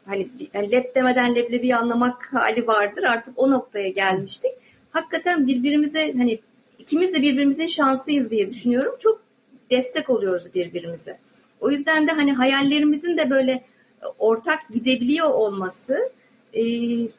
hani 0.06 0.28
yani 0.54 0.72
lep 0.72 0.96
demeden 0.96 1.36
leblebi 1.36 1.76
anlamak 1.76 2.34
hali 2.34 2.68
vardır. 2.68 3.04
Artık 3.04 3.34
o 3.38 3.52
noktaya 3.52 3.90
gelmiştik. 3.90 4.52
Hakikaten 4.92 5.48
birbirimize 5.48 6.14
hani 6.18 6.40
ikimiz 6.80 7.14
de 7.14 7.22
birbirimizin 7.22 7.66
şansıyız 7.66 8.32
diye 8.32 8.50
düşünüyorum. 8.50 8.96
Çok 9.00 9.22
destek 9.72 10.10
oluyoruz 10.10 10.54
birbirimize. 10.54 11.18
O 11.60 11.72
yüzden 11.72 12.08
de 12.08 12.12
hani 12.12 12.34
hayallerimizin 12.34 13.18
de 13.18 13.30
böyle 13.30 13.64
ortak 14.20 14.60
gidebiliyor 14.74 15.30
olması 15.30 16.12
e, 16.54 16.64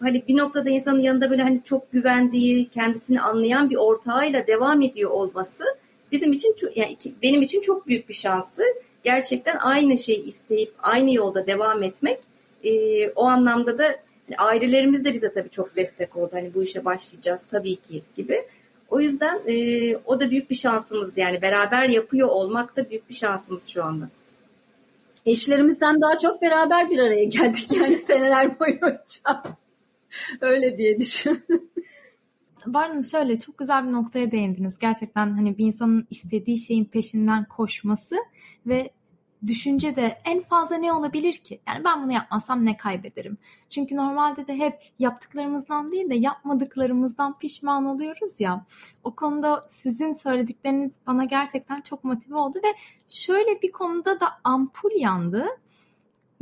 hani 0.00 0.22
bir 0.28 0.36
noktada 0.36 0.70
insanın 0.70 1.00
yanında 1.00 1.30
böyle 1.30 1.42
hani 1.42 1.60
çok 1.64 1.92
güvendiği, 1.92 2.68
kendisini 2.68 3.20
anlayan 3.20 3.70
bir 3.70 3.76
ortağıyla 3.76 4.46
devam 4.46 4.82
ediyor 4.82 5.10
olması 5.10 5.64
bizim 6.12 6.32
için 6.32 6.56
yani 6.74 6.96
benim 7.22 7.42
için 7.42 7.60
çok 7.60 7.86
büyük 7.86 8.08
bir 8.08 8.14
şanstı. 8.14 8.62
Gerçekten 9.04 9.56
aynı 9.60 9.98
şeyi 9.98 10.24
isteyip 10.24 10.74
aynı 10.78 11.14
yolda 11.14 11.46
devam 11.46 11.82
etmek 11.82 12.18
e, 12.64 13.08
o 13.10 13.24
anlamda 13.24 13.78
da 13.78 13.84
hani 13.84 14.36
ailelerimiz 14.38 15.04
de 15.04 15.14
bize 15.14 15.32
tabii 15.32 15.50
çok 15.50 15.76
destek 15.76 16.16
oldu. 16.16 16.30
Hani 16.32 16.54
bu 16.54 16.62
işe 16.62 16.84
başlayacağız 16.84 17.40
tabii 17.50 17.76
ki 17.76 18.02
gibi. 18.16 18.44
O 18.90 19.00
yüzden 19.00 19.40
e, 19.46 19.96
o 19.96 20.20
da 20.20 20.30
büyük 20.30 20.50
bir 20.50 20.54
şansımızdı. 20.54 21.20
Yani 21.20 21.42
beraber 21.42 21.88
yapıyor 21.88 22.28
olmak 22.28 22.76
da 22.76 22.90
büyük 22.90 23.08
bir 23.08 23.14
şansımız 23.14 23.66
şu 23.66 23.84
anda. 23.84 24.08
Eşlerimizden 25.26 26.00
daha 26.00 26.18
çok 26.18 26.42
beraber 26.42 26.90
bir 26.90 26.98
araya 26.98 27.24
geldik 27.24 27.72
yani 27.72 27.98
seneler 28.06 28.60
boyunca. 28.60 29.42
Öyle 30.40 30.78
diye 30.78 31.00
düşün. 31.00 31.44
Barnum 32.66 33.04
şöyle 33.04 33.40
çok 33.40 33.58
güzel 33.58 33.86
bir 33.86 33.92
noktaya 33.92 34.30
değindiniz. 34.30 34.78
Gerçekten 34.78 35.32
hani 35.32 35.58
bir 35.58 35.66
insanın 35.66 36.06
istediği 36.10 36.58
şeyin 36.58 36.84
peşinden 36.84 37.44
koşması 37.44 38.16
ve 38.66 38.90
düşünce 39.46 39.96
de 39.96 40.20
en 40.24 40.42
fazla 40.42 40.76
ne 40.76 40.92
olabilir 40.92 41.32
ki? 41.34 41.60
Yani 41.68 41.84
ben 41.84 42.02
bunu 42.02 42.12
yapmazsam 42.12 42.64
ne 42.64 42.76
kaybederim? 42.76 43.38
Çünkü 43.70 43.96
normalde 43.96 44.46
de 44.46 44.56
hep 44.56 44.78
yaptıklarımızdan 44.98 45.92
değil 45.92 46.10
de 46.10 46.14
yapmadıklarımızdan 46.14 47.38
pişman 47.38 47.84
oluyoruz 47.84 48.32
ya. 48.38 48.66
O 49.04 49.14
konuda 49.14 49.66
sizin 49.70 50.12
söyledikleriniz 50.12 50.92
bana 51.06 51.24
gerçekten 51.24 51.80
çok 51.80 52.04
motive 52.04 52.36
oldu 52.36 52.58
ve 52.58 52.74
şöyle 53.08 53.62
bir 53.62 53.72
konuda 53.72 54.20
da 54.20 54.28
ampul 54.44 54.90
yandı 54.96 55.46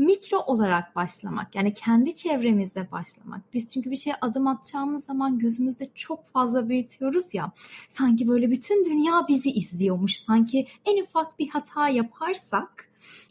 mikro 0.01 0.39
olarak 0.39 0.97
başlamak 0.97 1.55
yani 1.55 1.75
kendi 1.75 2.17
çevremizde 2.17 2.91
başlamak. 2.91 3.41
Biz 3.55 3.67
çünkü 3.67 3.91
bir 3.91 3.97
şeye 3.97 4.17
adım 4.21 4.47
atacağımız 4.47 5.05
zaman 5.05 5.39
gözümüzde 5.39 5.91
çok 5.95 6.29
fazla 6.29 6.69
büyütüyoruz 6.69 7.35
ya. 7.35 7.53
Sanki 7.89 8.29
böyle 8.29 8.51
bütün 8.51 8.85
dünya 8.85 9.29
bizi 9.29 9.51
izliyormuş. 9.51 10.17
Sanki 10.17 10.67
en 10.87 11.03
ufak 11.03 11.39
bir 11.39 11.49
hata 11.49 11.89
yaparsak 11.89 12.89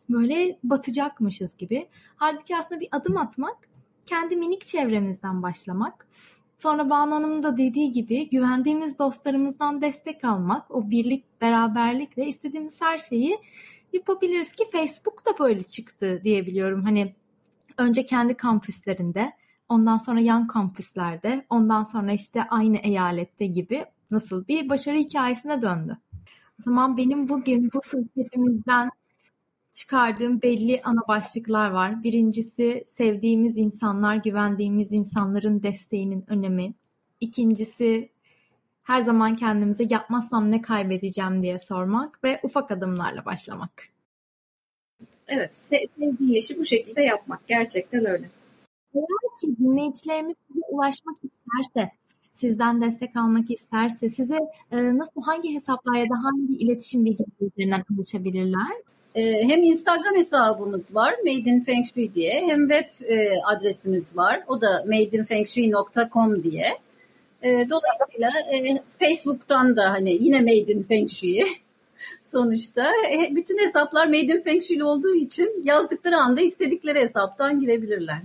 böyle 0.10 0.60
batacakmışız 0.64 1.58
gibi. 1.58 1.88
Halbuki 2.16 2.58
aslında 2.58 2.82
bir 2.82 2.88
adım 2.92 3.18
atmak, 3.18 3.58
kendi 4.06 4.36
minik 4.36 4.66
çevremizden 4.66 5.44
başlamak. 5.44 6.08
Sonra 6.58 6.90
Banu 6.90 7.16
Hanım'ın 7.16 7.44
da 7.44 7.58
dediği 7.58 7.92
gibi 7.92 8.30
güvendiğimiz 8.30 9.00
dostlarımızdan 9.00 9.82
destek 9.82 10.24
almak, 10.24 10.72
o 10.72 10.90
birlik, 10.90 11.42
beraberlikle 11.42 12.26
istediğimiz 12.26 12.82
her 12.82 12.98
şeyi 12.98 13.40
yapabiliriz 13.94 14.52
ki 14.52 14.64
Facebook 14.72 15.26
da 15.26 15.40
böyle 15.40 15.64
çıktı 15.64 16.22
diyebiliyorum. 16.24 16.84
Hani 16.84 17.16
önce 17.78 18.06
kendi 18.06 18.38
kampüslerinde, 18.38 19.34
ondan 19.70 19.98
sonra 19.98 20.20
yan 20.20 20.48
kampüslerde, 20.48 21.46
ondan 21.50 21.84
sonra 21.84 22.14
işte 22.14 22.44
aynı 22.44 22.78
eyalette 22.78 23.46
gibi 23.46 23.86
nasıl 24.12 24.48
bir 24.48 24.70
başarı 24.70 24.98
hikayesine 24.98 25.62
döndü. 25.62 25.98
O 26.60 26.64
zaman 26.64 26.98
benim 26.98 27.30
bugün 27.30 27.70
bu 27.74 27.80
sohbetimizden 27.84 28.92
çıkardığım 29.74 30.42
belli 30.42 30.82
ana 30.84 31.02
başlıklar 31.08 31.70
var. 31.70 32.04
Birincisi 32.04 32.84
sevdiğimiz 32.88 33.58
insanlar, 33.58 34.16
güvendiğimiz 34.16 34.92
insanların 34.92 35.64
desteğinin 35.64 36.26
önemi. 36.28 36.74
İkincisi 37.20 38.10
her 38.90 39.02
zaman 39.02 39.36
kendimize 39.36 39.88
yapmazsam 39.90 40.52
ne 40.52 40.62
kaybedeceğim 40.62 41.44
diye 41.44 41.60
sormak 41.60 42.24
ve 42.24 42.40
ufak 42.44 42.72
adımlarla 42.72 43.26
başlamak. 43.26 43.84
Evet, 45.28 45.52
sevdiğin 45.54 46.34
işi 46.34 46.60
bu 46.60 46.66
şekilde 46.66 47.02
yapmak 47.02 47.48
gerçekten 47.48 48.06
öyle. 48.06 48.30
Eğer 48.96 49.40
ki 49.42 49.58
dinleyicilerimiz 49.60 50.36
size 50.48 50.66
ulaşmak 50.70 51.16
isterse, 51.24 51.92
sizden 52.32 52.82
destek 52.82 53.16
almak 53.16 53.52
isterse, 53.52 54.10
size 54.10 54.40
e, 54.72 54.98
nasıl, 54.98 55.22
hangi 55.22 55.54
hesaplar 55.54 55.96
ya 55.96 56.06
da 56.06 56.24
hangi 56.24 56.54
iletişim 56.54 57.06
bilgileri 57.06 57.30
üzerinden 57.42 57.84
ulaşabilirler? 57.98 58.72
E, 59.16 59.44
hem 59.44 59.64
Instagram 59.64 60.16
hesabımız 60.16 60.96
var, 60.96 61.16
Made 61.26 61.50
in 61.50 61.64
Feng 61.64 61.88
Shui 61.94 62.14
diye, 62.14 62.48
hem 62.48 62.70
web 62.70 63.10
e, 63.10 63.30
adresimiz 63.56 64.18
var, 64.18 64.44
o 64.48 64.62
da 64.62 64.86
madeinfengshui.com 64.88 66.44
diye. 66.44 66.78
E, 67.44 67.70
dolayısıyla 67.70 68.30
e, 68.54 68.84
Facebook'tan 69.00 69.76
da 69.76 69.92
hani 69.92 70.12
yine 70.12 70.42
Made 70.42 70.74
in 70.74 70.84
Feng 70.84 71.10
Shui 71.10 71.46
sonuçta. 72.26 72.92
E, 73.12 73.36
bütün 73.36 73.58
hesaplar 73.58 74.08
Made 74.08 74.20
in 74.20 74.42
Feng 74.42 74.64
Shui 74.64 74.84
olduğu 74.84 75.16
için 75.16 75.62
yazdıkları 75.64 76.18
anda 76.18 76.42
istedikleri 76.42 77.00
hesaptan 77.00 77.60
girebilirler. 77.60 78.22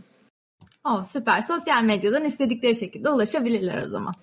Oh, 0.84 1.04
süper. 1.04 1.40
Sosyal 1.40 1.82
medyadan 1.82 2.24
istedikleri 2.24 2.76
şekilde 2.76 3.10
ulaşabilirler 3.10 3.82
o 3.86 3.88
zaman. 3.88 4.14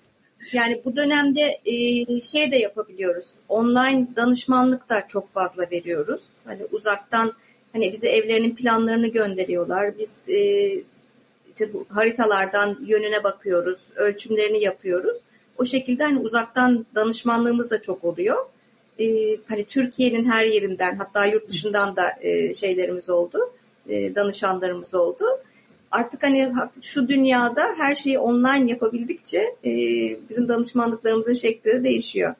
Yani 0.52 0.82
bu 0.84 0.96
dönemde 0.96 1.60
e, 1.64 2.20
şey 2.20 2.52
de 2.52 2.56
yapabiliyoruz. 2.56 3.26
Online 3.48 4.06
danışmanlık 4.16 4.88
da 4.88 5.08
çok 5.08 5.28
fazla 5.28 5.70
veriyoruz. 5.70 6.22
Hani 6.44 6.62
uzaktan 6.72 7.32
hani 7.72 7.92
bize 7.92 8.08
evlerinin 8.08 8.54
planlarını 8.54 9.08
gönderiyorlar. 9.08 9.98
Biz 9.98 10.28
e, 10.28 10.72
işte 11.52 11.72
bu 11.72 11.86
haritalardan 11.88 12.78
yönüne 12.86 13.24
bakıyoruz, 13.24 13.88
ölçümlerini 13.96 14.60
yapıyoruz. 14.60 15.18
O 15.58 15.64
şekilde 15.64 16.04
hani 16.04 16.18
uzaktan 16.18 16.86
danışmanlığımız 16.94 17.70
da 17.70 17.80
çok 17.80 18.04
oluyor. 18.04 18.36
Ee, 19.00 19.36
hani 19.48 19.64
Türkiye'nin 19.64 20.30
her 20.30 20.44
yerinden 20.44 20.96
hatta 20.96 21.26
yurt 21.26 21.48
dışından 21.48 21.96
da 21.96 22.12
e, 22.20 22.54
şeylerimiz 22.54 23.10
oldu, 23.10 23.38
e, 23.88 24.14
danışanlarımız 24.14 24.94
oldu. 24.94 25.24
Artık 25.90 26.22
hani 26.22 26.52
şu 26.82 27.08
dünyada 27.08 27.62
her 27.76 27.94
şeyi 27.94 28.18
online 28.18 28.70
yapabildikçe 28.70 29.56
e, 29.64 29.70
bizim 30.28 30.48
danışmanlıklarımızın 30.48 31.32
şekli 31.32 31.70
de 31.70 31.84
değişiyor. 31.84 32.34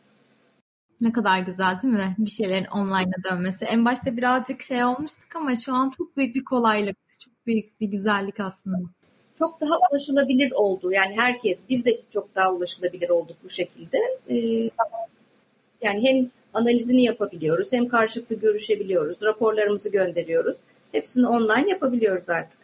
Ne 1.01 1.12
kadar 1.12 1.38
güzel 1.38 1.81
değil 1.83 1.94
mi? 1.94 2.14
Bir 2.18 2.31
şeylerin 2.31 2.64
online'a 2.64 3.31
dönmesi. 3.31 3.64
En 3.64 3.85
başta 3.85 4.16
birazcık 4.16 4.62
şey 4.62 4.85
olmuştuk 4.85 5.37
ama 5.37 5.57
şu 5.57 5.75
an 5.75 5.90
çok 5.90 6.16
büyük 6.16 6.35
bir 6.35 6.44
kolaylık. 6.44 6.96
Çok 7.18 7.46
büyük 7.46 7.81
bir 7.81 7.87
güzellik 7.88 8.40
aslında 8.40 8.77
çok 9.38 9.61
daha 9.61 9.79
ulaşılabilir 9.90 10.53
oldu. 10.53 10.92
Yani 10.92 11.16
herkes, 11.16 11.62
biz 11.68 11.85
de 11.85 11.90
çok 12.11 12.35
daha 12.35 12.53
ulaşılabilir 12.53 13.09
olduk 13.09 13.37
bu 13.45 13.51
şekilde. 13.51 13.99
Ee, 14.31 14.71
yani 15.83 16.09
hem 16.09 16.31
analizini 16.55 17.03
yapabiliyoruz, 17.03 17.73
hem 17.73 17.88
karşılıklı 17.88 18.37
görüşebiliyoruz, 18.37 19.23
raporlarımızı 19.23 19.88
gönderiyoruz. 19.88 20.57
Hepsini 20.92 21.27
online 21.27 21.71
yapabiliyoruz 21.71 22.29
artık. 22.29 22.62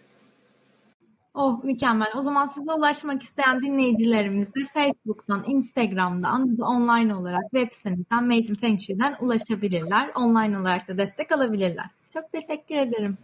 Oh 1.35 1.65
mükemmel. 1.65 2.09
O 2.17 2.23
zaman 2.23 2.47
size 2.47 2.73
ulaşmak 2.73 3.23
isteyen 3.23 3.63
dinleyicilerimiz 3.63 4.55
de 4.55 4.61
Facebook'tan, 4.75 5.45
Instagram'dan, 5.47 6.57
online 6.61 7.15
olarak 7.15 7.43
web 7.51 7.73
sitemizden 7.73 8.25
Made 8.25 8.37
in 8.37 8.55
Feng 8.55 8.81
Shui'den 8.81 9.17
ulaşabilirler. 9.21 10.11
Online 10.17 10.59
olarak 10.59 10.89
da 10.89 10.99
destek 10.99 11.33
alabilirler. 11.33 11.87
Çok 12.15 12.25
teşekkür 12.33 12.75
ederim. 12.75 13.19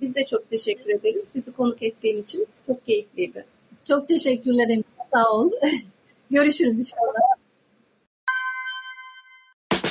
Biz 0.00 0.14
de 0.14 0.24
çok 0.24 0.50
teşekkür 0.50 0.90
ederiz. 0.90 1.30
Bizi 1.34 1.52
konuk 1.52 1.82
ettiğin 1.82 2.18
için 2.18 2.46
çok 2.66 2.86
keyifliydi. 2.86 3.44
Çok 3.88 4.08
teşekkürler 4.08 4.82
Sağ 5.14 5.30
ol. 5.30 5.50
Görüşürüz 6.30 6.78
inşallah. 6.78 7.40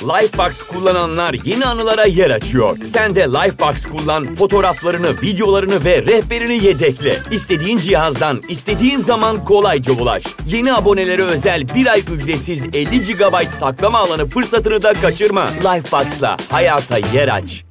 Lifebox 0.02 0.62
kullananlar 0.62 1.36
yeni 1.44 1.66
anılara 1.66 2.04
yer 2.04 2.30
açıyor. 2.30 2.78
Sen 2.84 3.14
de 3.14 3.20
Lifebox 3.20 3.86
kullan, 3.86 4.24
fotoğraflarını, 4.24 5.10
videolarını 5.22 5.84
ve 5.84 6.02
rehberini 6.02 6.64
yedekle. 6.64 7.16
İstediğin 7.30 7.78
cihazdan, 7.78 8.40
istediğin 8.48 8.98
zaman 8.98 9.44
kolayca 9.44 9.92
ulaş. 9.92 10.24
Yeni 10.46 10.74
abonelere 10.74 11.22
özel 11.22 11.62
bir 11.74 11.86
ay 11.86 12.00
ücretsiz 12.00 12.66
50 12.74 13.02
GB 13.02 13.50
saklama 13.50 13.98
alanı 13.98 14.26
fırsatını 14.26 14.82
da 14.82 14.92
kaçırma. 14.92 15.46
Lifebox'la 15.46 16.36
hayata 16.50 16.98
yer 16.98 17.28
aç. 17.28 17.69